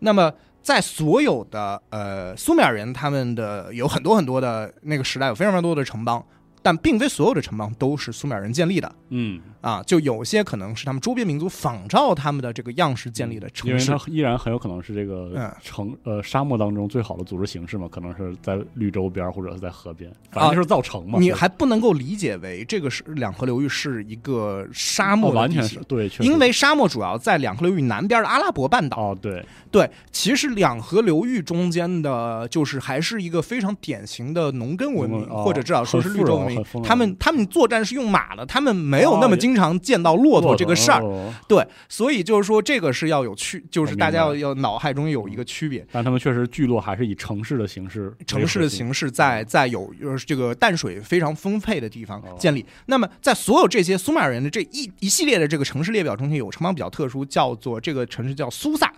[0.00, 6.20] 那么，在所有的呃苏美尔人，他们的有很多很多的那个时代，有非常非常多的城邦。
[6.64, 9.38] 但并非所有的城邦都是苏美尔人建立的，嗯。
[9.60, 21.18] 啊，就有些可能是他们周边民族仿照他们的这个样式建立的城市，因为它依然很有可能是这个城呃沙漠当中最好的组织形式嘛，可能是在绿洲边或者是在河边，反正就是造城嘛。
[21.18, 28.98] 你还不能够理解为这个是两河流域是一个沙漠，完全是对，因为沙漠主要在两河流域南边的阿拉伯半岛。
[28.98, 29.42] 哦，对。
[29.70, 36.53] 对，其实两河流域中间的，就是还是一个非常典型的农耕文明，或者至少说是绿洲文明。
[36.84, 41.02] 他们他们作战是用马的，他们没有那么经常见到骆驼这个事儿，
[41.48, 45.86] 对，所以就是说这个是要有区，就是大家要要脑海中有一个区别。
[45.92, 49.92] 但他们确实聚落还是以城市的形式，城市的形式在在有
[50.26, 52.64] 这个淡水非常丰沛的地方建立。
[52.86, 58.92] 那么在所有这些苏美尔人的这一一系列的这个城市列表中间，有城邦比较特殊，叫做这个城市叫苏萨。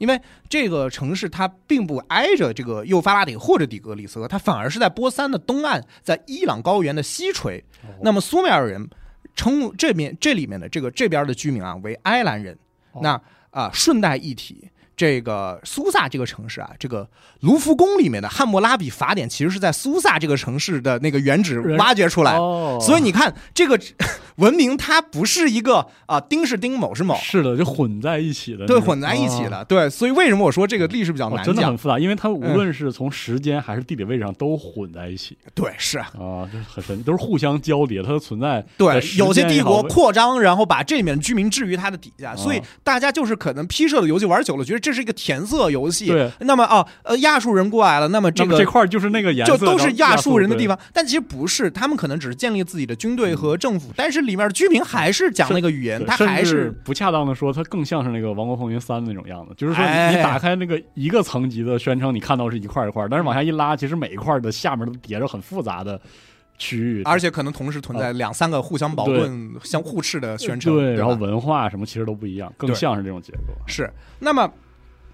[0.00, 7.62] 因为这个城市它并不挨着这个幼发拉底或者底格里斯河，它反而是在波斯的东岸，在伊朗高原的西陲。
[8.00, 8.88] 那么苏美尔人
[9.36, 12.58] 称这边这里面的这个这边的居民啊为埃兰人。
[13.02, 17.08] 那啊，顺带一提，这个苏萨这个城市啊，这个
[17.40, 22.36] 卢浮宫里面的汉谟拉比法典其实是在苏萨这个城市的那个原址挖掘出来，
[22.78, 23.80] 所以你看这个
[24.36, 35.98] 文明它不是一个啊丁是丁某是某，是的，就混在一起的，对，混在一起的，对，所以为什么我说这个历史比较难讲，真的很复杂，因为它无论是从时间还是地理位置上都混在一起，对，是。
[35.98, 66.00] 啊，这很神，都是互相交叠，它的存在，对，有些帝国扩张，然后把这里面居民置于它的底下，所以大家就是可能批设的游戏玩久了，觉得这是一个填色游戏，对，那么哦，呃，亚述人过来了，那么这个这块就是那个颜色，就都是亚述人的地方，但其实不是，他们可能只是建立自己的军队和政府，但是里面的居民还是讲那个语言，他还是不恰当的说，它更像是那个《王国风云三》那种样子，就是说你打开那个一个层级的宣称，你看到是一块一块，但是往下一拉，其实每一块的下面都叠着很复杂的
[66.58, 73.54] 区域，而且可能同时存在两三个互相矛盾、相互斥的宣称，对，然后文化什么其实都不一样，更像是这种结构。
[73.66, 74.50] 是，那么。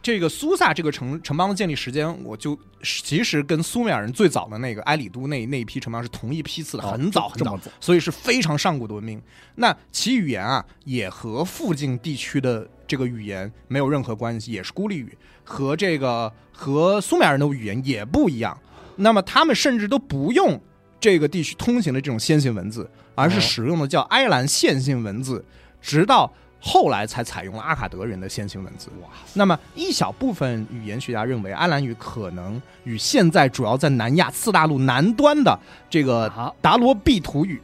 [0.07, 9.21] 这个苏萨这个城城邦的建立时间，我就其实跟苏美尔人最早的那个埃里都那那一批城邦是同一批次的，很早很早，所以是非常上古的文明。
[9.57, 18.57] 那其语言啊，也和附近地区的这个语言没有任何关系，也是孤立语，和这个和苏美尔人的语言也不一样。
[18.95, 20.63] 那么他们甚至都不用
[21.01, 25.45] 这个地区通行的这种楔形文字，而是使用的叫埃兰线性文字，
[25.83, 26.33] 直到。
[26.61, 28.89] 后来才采用了阿卡德人的楔形文字。
[29.03, 29.09] 哇！
[29.35, 37.61] 那么一小部分语言学家认为，阿兰语可能与现在主要在南亚次大陆南端的这个达罗毕图语。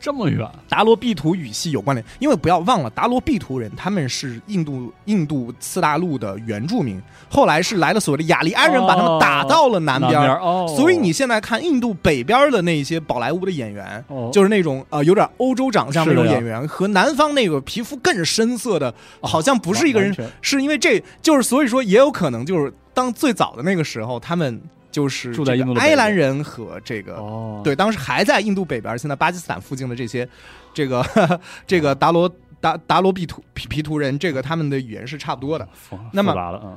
[0.00, 10.20] 这么远，达罗毕图语系有关联，因为不要忘了，达罗毕图人他们是印度印度次大陆的原住民，后来是来了所谓的雅利安人，把他们打到了南边
[10.68, 24.60] 所以你现在看印度北边的那些宝莱坞的演员，就是那种呃有点欧洲长相那种演员，和南方那个皮肤更深色的，好像不是一个人，是因为这就是所以说也有可能就是当最早的那个时候他们。
[24.90, 27.14] 就是住在印度埃兰人和这个，
[27.62, 30.28] 对，当时还在印度北边，现在巴基斯坦附近的这些，
[30.74, 31.04] 这个
[31.66, 32.28] 这个达罗
[32.60, 35.68] 达达罗毕图皮皮图人，这个他们的语言是差不多的。
[36.12, 36.32] 那么，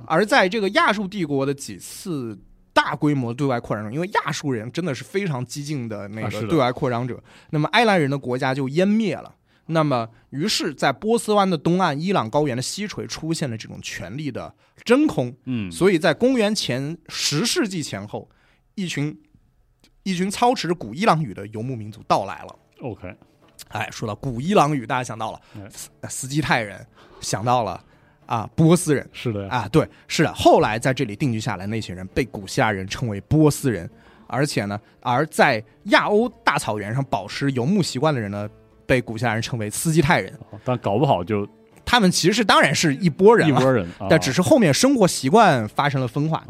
[0.08, 2.38] 而在这个亚述帝国的几次
[2.71, 9.34] 大规模对外扩张中，因为亚述人真的是非常激进的那个对外扩张者，那么埃兰人的国家就湮灭了。
[9.67, 15.34] 那么，于是，在波斯湾的东岸、伊朗高原的西陲出现了这种权力的真空。
[15.45, 18.30] 嗯，所以在公元前十世纪前后，
[18.76, 19.17] 一群
[20.04, 22.56] 一群操持着古伊朗语的游牧民族到来了。
[22.82, 23.15] OK，
[23.69, 25.39] 哎，说到古伊朗语，大家想到了
[26.10, 26.86] 斯基泰人，
[27.21, 27.82] 想到了
[28.26, 29.10] 啊，波斯人。
[29.13, 30.34] 是的啊，对，是的。
[30.34, 33.89] 后来在这里定居下来那群人，被古希腊人称为波斯人。
[34.28, 38.49] 而且呢，而在亚欧大草原上保持游牧习惯的人呢？
[38.86, 41.48] 被古希腊人称为斯基泰人，但搞不好就
[41.86, 46.43] 他们其实是当然是一波人，一波人，但只是后面生活习惯发生了分化。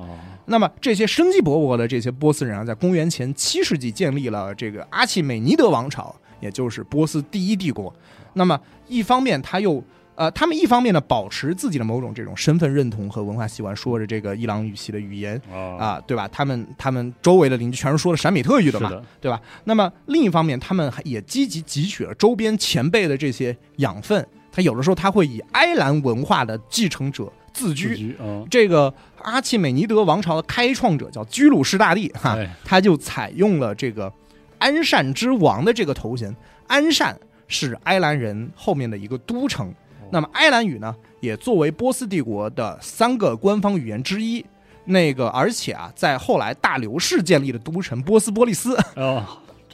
[0.46, 7.93] 那么这些生机勃勃的这些波斯人啊，在公元前七世纪建立了这个阿契美尼德王朝，也就是波斯第一帝国。
[8.34, 9.84] 那么一方面他又。
[10.15, 16.28] 呃，他们一方面呢，保持自己的某种这种身份认同和文化习惯，说着这个伊朗语系的语言啊，对吧？
[16.28, 19.41] 他们他们周围的邻居全是说的闪米特语的嘛，对吧？
[19.63, 24.26] 那么另一方面，他们也积极汲取了周边前辈的这些养分。
[24.52, 28.15] 他有的时候他会以埃兰文化的继承者自居。
[28.52, 34.13] 这个阿契美尼德王朝的开创者叫居鲁士大帝哈，他就采用了这个
[34.60, 36.36] 安善之王的这个头衔。
[36.67, 39.73] 安善是埃兰人后面的一个都城。
[40.12, 44.46] 那么埃兰语呢，也作为波斯帝国的三个官方语言之一。
[44.86, 48.78] 那个，而且啊，在后来大流士建立的都城波斯波利斯。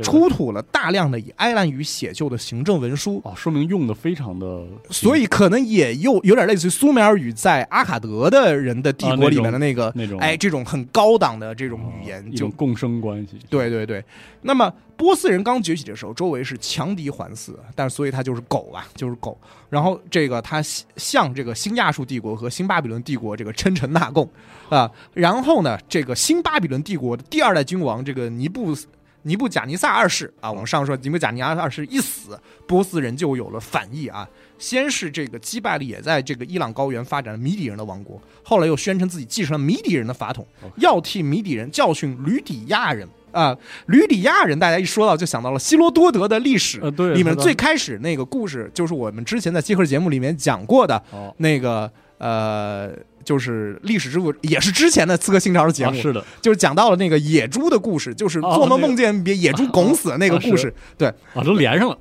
[0.04, 13.38] 出土了大量的以埃兰语写就的行政文书啊，说明用的非常的，所以可能也又有点类似于苏美尔语在阿卡德的人的帝国里面的那个那种哎这种很高档的这种语言，就共生关系。
[13.50, 14.04] 对对对，
[14.42, 19.38] 那么波斯人刚崛起的时候，周围是强敌环伺，但所以他就是狗啊，就是狗。
[19.70, 20.62] 然后这个他
[20.96, 24.28] 向这个新亚述帝国和新巴比伦帝国这个称臣纳贡
[24.70, 28.76] 啊，然后呢，这个新巴比伦帝国的第二代君王这个尼布。
[29.24, 34.28] 尼布贾尼撒二世啊，我们上说尼布贾尼撒二世一死，波斯人就有了反意啊。
[34.58, 40.46] 先是这个击败了也在这个伊朗高原发展的米底人的王国，后来又宣称自己继承了米底人的法统，
[40.78, 43.56] 要替米底人教训吕底亚人啊。
[43.88, 46.80] 吕底亚人，大家一说到就想到了希罗多德的历史，
[47.14, 51.02] 里面最开始那个故事就是我们之前在集合节目里面讲过的
[51.38, 52.92] 那个呃。
[53.30, 61.96] 就是历史之父，也是之前的《刺客信条》的节目，是的，就是讲到了那个野猪的故事，就是做梦梦见别野猪拱死的那个故事，对，啊，都连上了，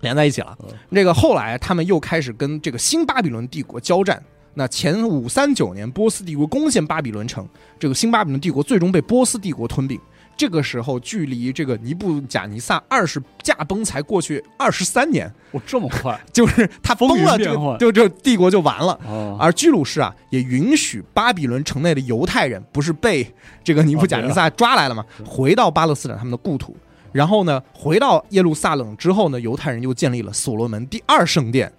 [0.00, 0.56] 连在一起了。
[0.88, 4.22] 那个后来他们又开始跟这个新巴比伦帝国交战，
[4.54, 7.46] 那前五三九年，波斯帝国攻陷巴比伦城，
[7.78, 10.00] 这个新巴比伦帝国最终被波斯帝国吞并。
[10.36, 16.20] 这个时候，距离这个尼布贾尼撒二十驾崩才过去二十三年， 哇，这么快！
[16.30, 19.00] 就是他崩了，就就这帝国就完了。
[19.40, 23.26] 而居鲁士啊，也允许巴比伦城内的犹太人，不是被
[23.64, 25.02] 这个尼布贾尼撒抓来了吗？
[25.24, 26.76] 回到巴勒斯坦他们的故土。
[27.12, 31.72] 然后呢，回到耶路撒冷之后呢，犹太人又建立了所罗门第二圣殿。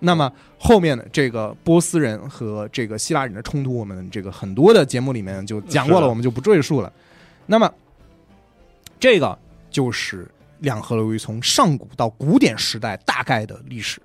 [0.00, 6.92] 那么后面的这个波斯人和这个希腊人的冲突，我们这个很多的节目里面就讲过了，我们就不赘述了。
[7.46, 7.72] 那么。
[9.02, 9.36] 这个
[9.68, 10.30] 就是
[10.60, 14.00] 两河流域从上古到古典时代大概的历史，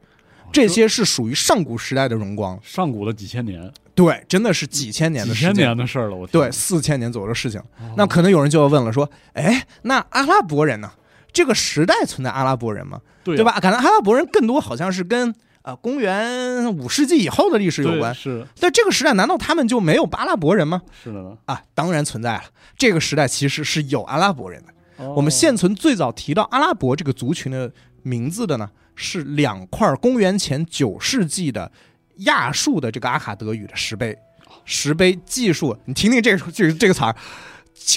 [0.51, 7.61] 这些是属于上古时代的荣光，上古的几千年，对，真的是几千年的几千年的事儿了，我对四千年左右的事情。
[7.95, 10.91] 那可能有人就要问了，说，哎，那阿拉伯人呢？
[11.31, 12.99] 这个时代存在阿拉伯人吗？
[13.23, 13.59] 对吧？
[13.59, 15.31] 感觉阿拉伯人更多好像是跟
[15.61, 18.47] 呃公元五世纪以后的历史有关，是。
[18.55, 20.81] 在这个时代，难道他们就没有阿拉伯人吗？
[21.03, 22.45] 是的啊，当然存在了。
[22.75, 24.73] 这个时代其实是有阿拉伯人的。
[25.15, 27.71] 我们现存最早提到阿拉伯这个族群的
[28.03, 31.71] 名字的呢，是两块公元前九世纪的
[32.17, 34.17] 亚述的这个阿卡德语的石碑。
[34.65, 37.15] 石碑记述，你听听这个这个这个词儿，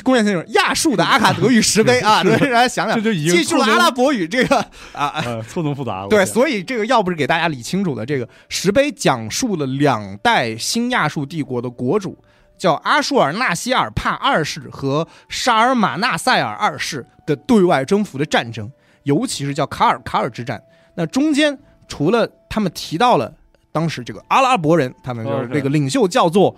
[0.02, 6.06] 公元前亚述的阿卡德语石碑 啊，大家想想，记住了阿拉伯语这个啊，错综复杂。
[6.08, 12.16] 对，所以这个要不是给大家理清楚了，这个石碑讲述了两代新亚述帝国的国主。
[12.60, 18.70] 叫阿舒尔纳西尔帕二世和沙尔马纳塞尔二世的对外征服的战争，
[19.04, 20.62] 尤其是叫卡尔卡尔之战。
[20.94, 21.58] 那中间
[21.88, 23.32] 除了他们提到了
[23.72, 26.54] 当时这个阿拉伯人，他们就是这个领袖叫做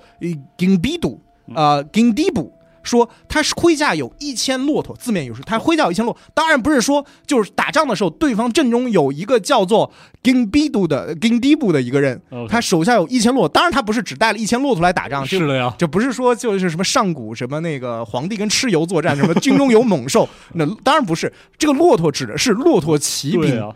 [0.59, 1.21] Gingibdu
[1.55, 2.51] 啊 Gindibu。
[2.83, 23.73] 说他是麾下有一千骆驼，字面意思他麾下有一千骆，当然不是说就是打仗的时候，对方阵中有一个叫做 Gimbidu 的 Gindibu 的一个人，他手下有一千骆，当然他不是只带了一千骆驼来打仗，是的呀，就不是说就是什么上古什么那个皇帝跟蚩尤作战，什么军中有猛兽， 那当然不是，这个骆驼指的是骆驼骑兵。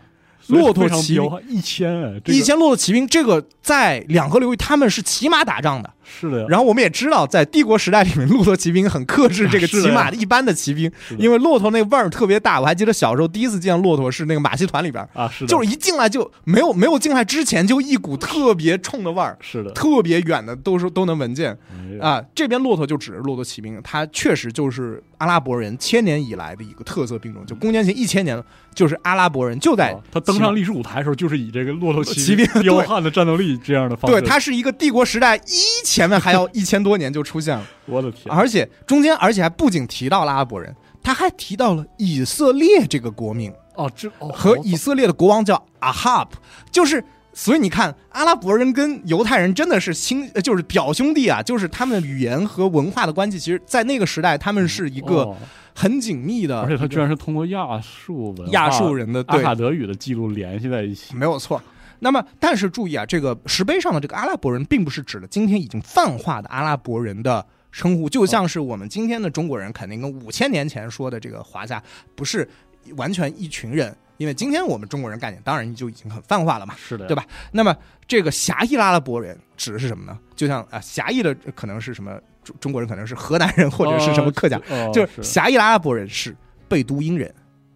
[0.47, 6.47] 骆驼骑兵一千，一千骆驼骑兵，这个在两河流域他们是骑马打仗的，是的。
[6.47, 12.59] 然后我们也知道，在帝国时代里面，骆驼骑兵很克制这个骑马的一般的骑兵，因为骆驼那味儿特别大。
[12.59, 21.57] 我还记得小时候第一次见骆驼是那个马戏团里边啊，是的，就是一进来就没有没有进来之前就一股特别冲的味儿，是的，特别远的都是都能闻见
[22.01, 22.23] 啊。
[22.33, 28.43] 这边骆驼就指骆驼骑兵，它确实就是阿拉伯人千年以来的一个特色兵种，就公元前一千年。
[28.77, 34.21] 就是阿拉伯人就在他登上历史舞台的时候，就是以这个骆驼骑兵彪悍的战斗力这样的方式。
[34.21, 37.65] 对，它是一个帝国时代一前面还要一千多年就出现了。
[37.85, 38.33] 我的天！
[38.33, 46.37] 而且中间，而且还不仅提到了阿拉伯人，他还提到了以色列这个国名哦，这和以色列的国王叫阿哈布，
[46.71, 55.35] 就是所以你看，阿拉伯人跟犹太人真的是亲，就是表兄弟啊，就是他们语言和文化的关系，其实，在那个时代，他们是一个。
[55.79, 61.61] 很紧密的，而且他居然是通过亚述文亚述人的阿卡德语的记录联系在一起，没有错。
[61.99, 71.81] 那么，但是注意啊，这个石碑上的这个阿拉伯人，并不是指的今天已经泛化的阿拉伯人的称呼，就像是我们今天的中国人肯定跟五千年前说的这个华夏
[72.15, 72.47] 不是
[72.95, 77.25] 完全一群人，因为今天我们中国人概念当然就已经很泛化了嘛，是的，对吧？
[77.51, 77.75] 那么
[78.07, 80.17] 这个狭义阿拉伯人指的是什么呢？
[80.35, 82.19] 就像啊，狭义的可能是什么？
[82.43, 84.57] 中中国人可能是河南人或者是什么客家，
[84.93, 86.33] 就是狭义阿拉伯人是
[86.69, 87.29] 贝都因人，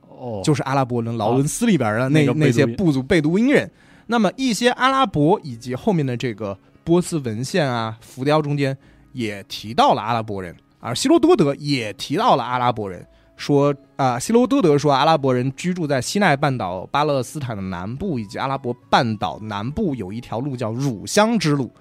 [0.07, 3.69] 哦，就是阿拉伯人劳伦斯里边的那那些部族贝都因人。
[4.11, 8.77] 那么一些阿拉伯以及后面的这个波斯文献啊浮雕中间
[9.13, 13.07] 也提到了阿拉伯人，而希罗多德也提到了阿拉伯人，
[13.37, 21.71] 说啊，希罗多德说阿拉伯人居住在西奈半岛巴勒斯坦的南部以及阿拉伯半岛南部有一条路叫乳香之路。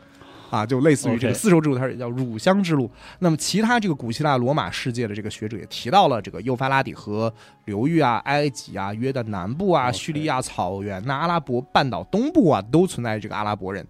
[0.51, 2.91] 啊，就类似于这个丝绸之路，它也叫乳香之路。
[3.21, 7.33] 那么，其他这个古希腊罗马世界的这个学者也提到了这个幼发拉底河
[7.67, 13.87] 流域啊、埃及啊、约旦南部啊、叙利亚草原、那阿拉伯半岛东部啊，都存在这个阿拉伯人。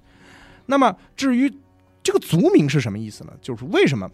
[0.66, 1.50] 那么，至于
[2.02, 3.32] 这个族名是什么意思呢？
[3.40, 4.10] 就是为什么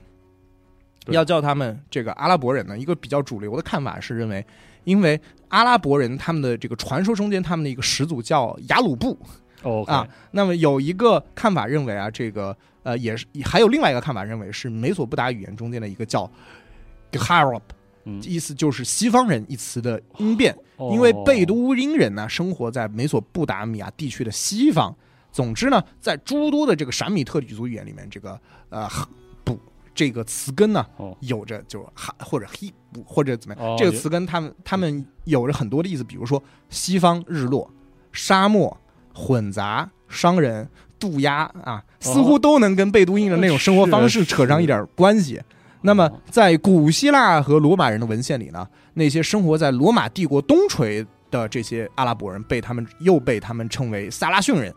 [1.06, 2.78] 要叫他们这个阿拉伯人呢？
[2.78, 4.46] 一个比较主流的看法是认为，
[4.84, 9.18] 因为阿拉伯人他们的这个传说中间，他们的一个始祖叫雅鲁布。
[9.62, 16.30] 哦啊，那么有一个看法认为啊，这个呃也是，还有另外一个看法认为是美索不达语言中间的一个叫
[17.10, 17.74] g h a r a b
[18.22, 20.56] 意思就是西方人一词的音变，
[20.92, 24.94] 因为贝都因人呢生活在美索不达米亚地区的西方。
[25.32, 28.88] 总之呢，在诸多的这个闪米特语族语言里面，这个呃
[29.42, 29.58] 不
[29.92, 30.86] 这个词根呢，
[31.18, 36.40] 有着就哈或者黑不或者怎么样，这个词根他们他们有着很多的意思，比如说
[36.70, 37.68] 西方日落、
[38.12, 38.74] 沙漠。
[39.16, 45.40] 混杂商人渡鸦啊，似乎都能跟贝都因的那种生活方式扯上一点关系。
[45.82, 54.72] 那么，在古希腊和罗马人的文献里呢，那些生活在罗马帝国东陲的这些阿拉伯人，被他们又被他们称为萨拉逊人；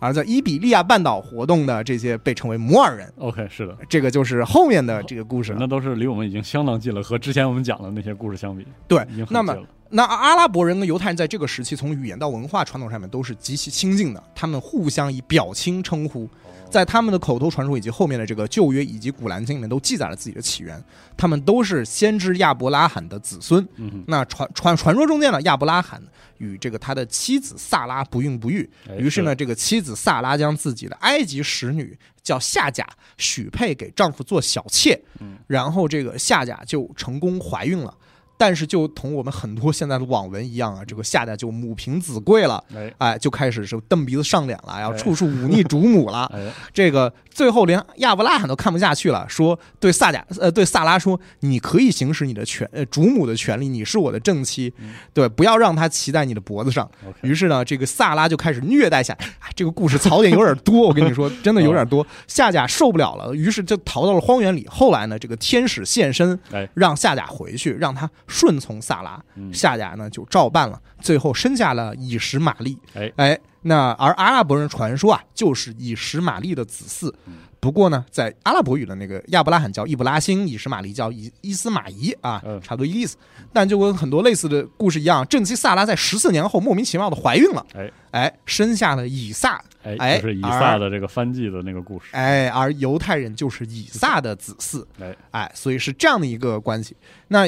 [0.00, 3.10] 而在伊比利亚半岛活动的这些被称为摩尔人。
[3.18, 5.56] OK，是的，这个就是后面的这个故事。
[5.58, 9.56] 那都是离我们已经相当近了，和之前我们讲的那些故事相比，对，那么。
[9.92, 16.28] 那阿拉伯人跟犹太人在这个时期，从语言到文化传统上面都是极其亲近的，他们互相以表亲称呼，
[16.70, 20.80] 在他们的口头传说以及后面的这个旧约以及古兰经里面都记载了自己的起源，
[21.16, 23.66] 他们都是先知亚伯拉罕的子孙。
[24.06, 26.00] 那传传传说中间呢，亚伯拉罕
[26.38, 32.86] 与这个他的妻子萨拉不孕不育，于是呢，这个妻子萨拉将自己的埃及使女叫夏甲
[33.18, 35.02] 许配给丈夫做小妾，
[35.48, 37.92] 然后这个夏甲就成功怀孕了。
[38.40, 42.64] 但是就同我们很多现在的网文一样啊，这个夏家就母凭子贵了，
[42.96, 46.32] 哎，就开始是蹬鼻子上脸了，要处处忤逆主母了，
[46.72, 47.12] 这个。
[47.32, 54.70] 最后连亚伯拉罕都看不下去了，说对萨贾呃对萨拉说，你可以行使你的权呃主母的权利，你是我的正妻，
[55.14, 56.90] 对，不要让他骑在你的脖子上。
[57.22, 59.16] 于是呢，这个萨拉就开始虐待夏，
[59.54, 62.04] 这个故事槽点有点多，我跟你说，真的有点多。
[62.26, 64.66] 夏甲受不了了，于是就逃到了荒原里。
[64.68, 66.36] 后来呢，这个天使现身，
[66.74, 69.22] 让夏甲回去，让他顺从萨拉。
[69.52, 72.78] 夏甲呢就照办了，最后生下了以实玛利。
[72.94, 73.38] 哎哎。
[73.62, 77.12] 那而阿拉伯人传说啊，就是以实玛利的子嗣。
[77.60, 83.18] 不过呢，在阿拉伯语的那个亚伯拉罕叫伊布拉辛，以实玛利叫伊伊斯玛仪啊，差不多意思。
[83.52, 92.06] 但就跟很多类似的故事一样，正妻萨拉在十四年后莫名其妙的怀孕了，哎哎，生下了以撒，哎，就是以撒的这个翻记的那个故事。
[92.12, 96.96] 哎，而犹太人就是以撒的子嗣，哎哎，所以是这样的一个关系。
[97.28, 97.46] 那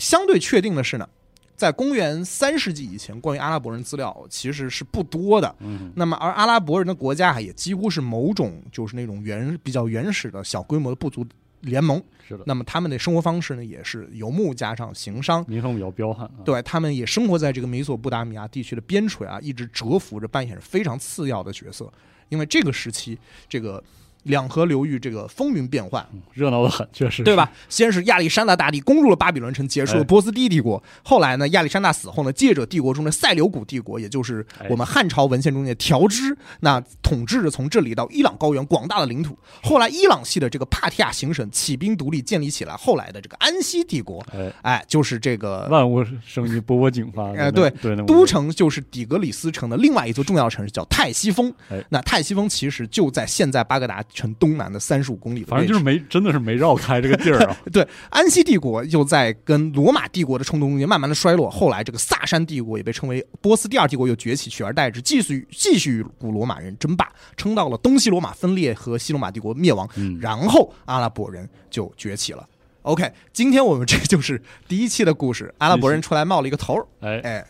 [0.00, 1.08] 相对确定的是呢。
[1.54, 5.54] 在公元三世纪以前，关于阿拉伯人资料其实是不多的。
[5.58, 11.22] 嗯，那么而阿拉伯人的国家也几乎是某种就是那种原比较原始的小规模的部族
[11.60, 12.02] 联盟。
[12.26, 12.44] 是的。
[12.46, 16.26] 那么他们的生活方式呢，也是游牧加上行商，民风比较彪悍。
[16.46, 21.92] 对他们也生活在这个美索不达米亚地区的边陲啊，一直蛰伏着，扮演着非常次要的角色。
[22.30, 23.18] 因为这个时期，
[23.50, 23.84] 这个。
[24.24, 27.50] 两河流域这个风云变幻，热闹的很，确实，对吧？
[27.68, 30.82] 先是亚历山大大帝攻入了巴比伦城，结束了波斯第一帝国。
[31.02, 39.38] 后来呢，亚历山大死后呢，借着帝国中的塞琉古帝国，也就是我们汉朝文献中的条支，那统治着从这里到伊朗高原广大的领土。
[39.62, 44.22] 后来伊朗系的这个帕提亚行省起兵独立，建立起来后来的这个安息帝国。
[44.60, 47.34] 哎，就是这个万物生于波波景发。
[47.34, 51.50] 哎，对对，都城就是底格里斯城的另外一座重要城市，叫泰西峰。
[51.88, 54.04] 那泰西峰其实就在现在巴格达。
[54.12, 57.56] 城东南的三十五公里，反正就是没，真的是没绕开这个地儿啊。
[57.72, 69.88] 对，安息帝国又在跟罗马帝国的冲突中间慢慢的衰落，后来这个萨珊帝国也被称为波斯第二帝国又崛起，取而代之，继续继续与古罗马人争霸，撑到了东西罗马分裂和西罗马帝国灭亡，
[70.20, 72.46] 然后阿拉伯人就崛起了。
[72.82, 77.46] OK，今天我们这就是第一期的故事，阿拉伯人出来冒了一个头儿，哎哎，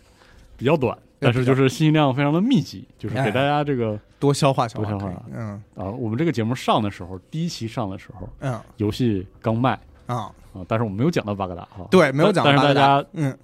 [0.56, 0.96] 比较短。
[1.20, 5.22] 但是就是信息量非常的密集，就是给大家这个多消化消化。
[5.32, 12.44] 嗯啊，我们这个节目上的时候，第一期上的时候，嗯，游戏刚卖啊啊，但是我们没有讲到巴格达哈，对，没有讲。
[12.44, 13.36] 但是大家嗯，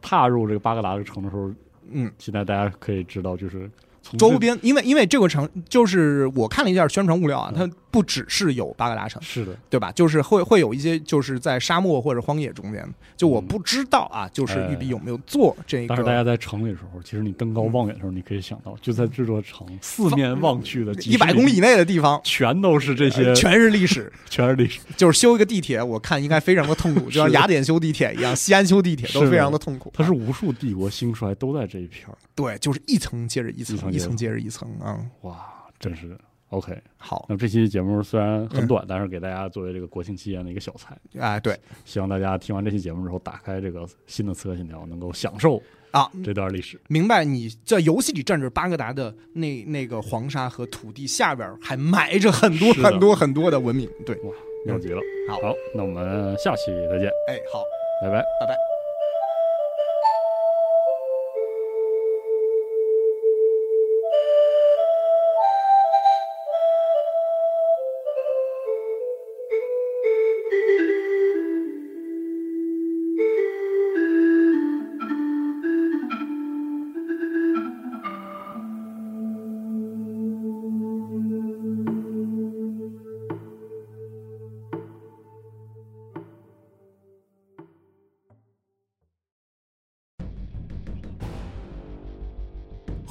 [0.00, 1.52] 踏入这个巴格达这个城的时候，
[1.90, 3.70] 嗯，现在大家可以知道就是。
[4.18, 9.90] 周边，因为因为这个城就是我看了一下宣传物料啊，它不只是有巴格达城，是的，对吧？
[9.92, 12.86] 就是会会有一些就是在沙漠或者荒野中间，
[13.16, 15.88] 就我不知道啊，就是玉璧有没有做这个。
[15.88, 24.80] 但是大家在城里的时候，其实你登高望远的时候，你可以想到，就在这座城四面望去的一百公里以内的地方，全都是这些，全是历史，全是历史。
[24.96, 29.90] 就是修一个地铁，我看应该非常的痛苦， 就像雅典修地铁一样，西安修地铁都非常的痛苦。
[29.94, 35.00] 它是无数帝国兴衰都在这一片对，就是一层接着一层，一层接着一层啊！
[35.22, 36.16] 哇，真是
[36.50, 36.80] OK。
[36.96, 40.96] 好，那这期节目虽然很短，但是给大家作为这个国庆期间的一个小菜。
[41.18, 46.80] 哎，对，希望大家听完这期节目之后，打开这个新的刺客信条，能够享受啊这段历史。
[46.88, 53.88] 明白你在游戏里站着巴格达的那那个黄沙和土地下边，还埋着很多很多很多的文明。
[54.04, 54.30] 对，哇，
[54.66, 55.00] 妙极了。
[55.28, 55.40] 好，
[55.74, 57.08] 那我们下期再见。
[57.28, 57.62] 哎，好，
[58.02, 58.75] 拜拜，拜拜。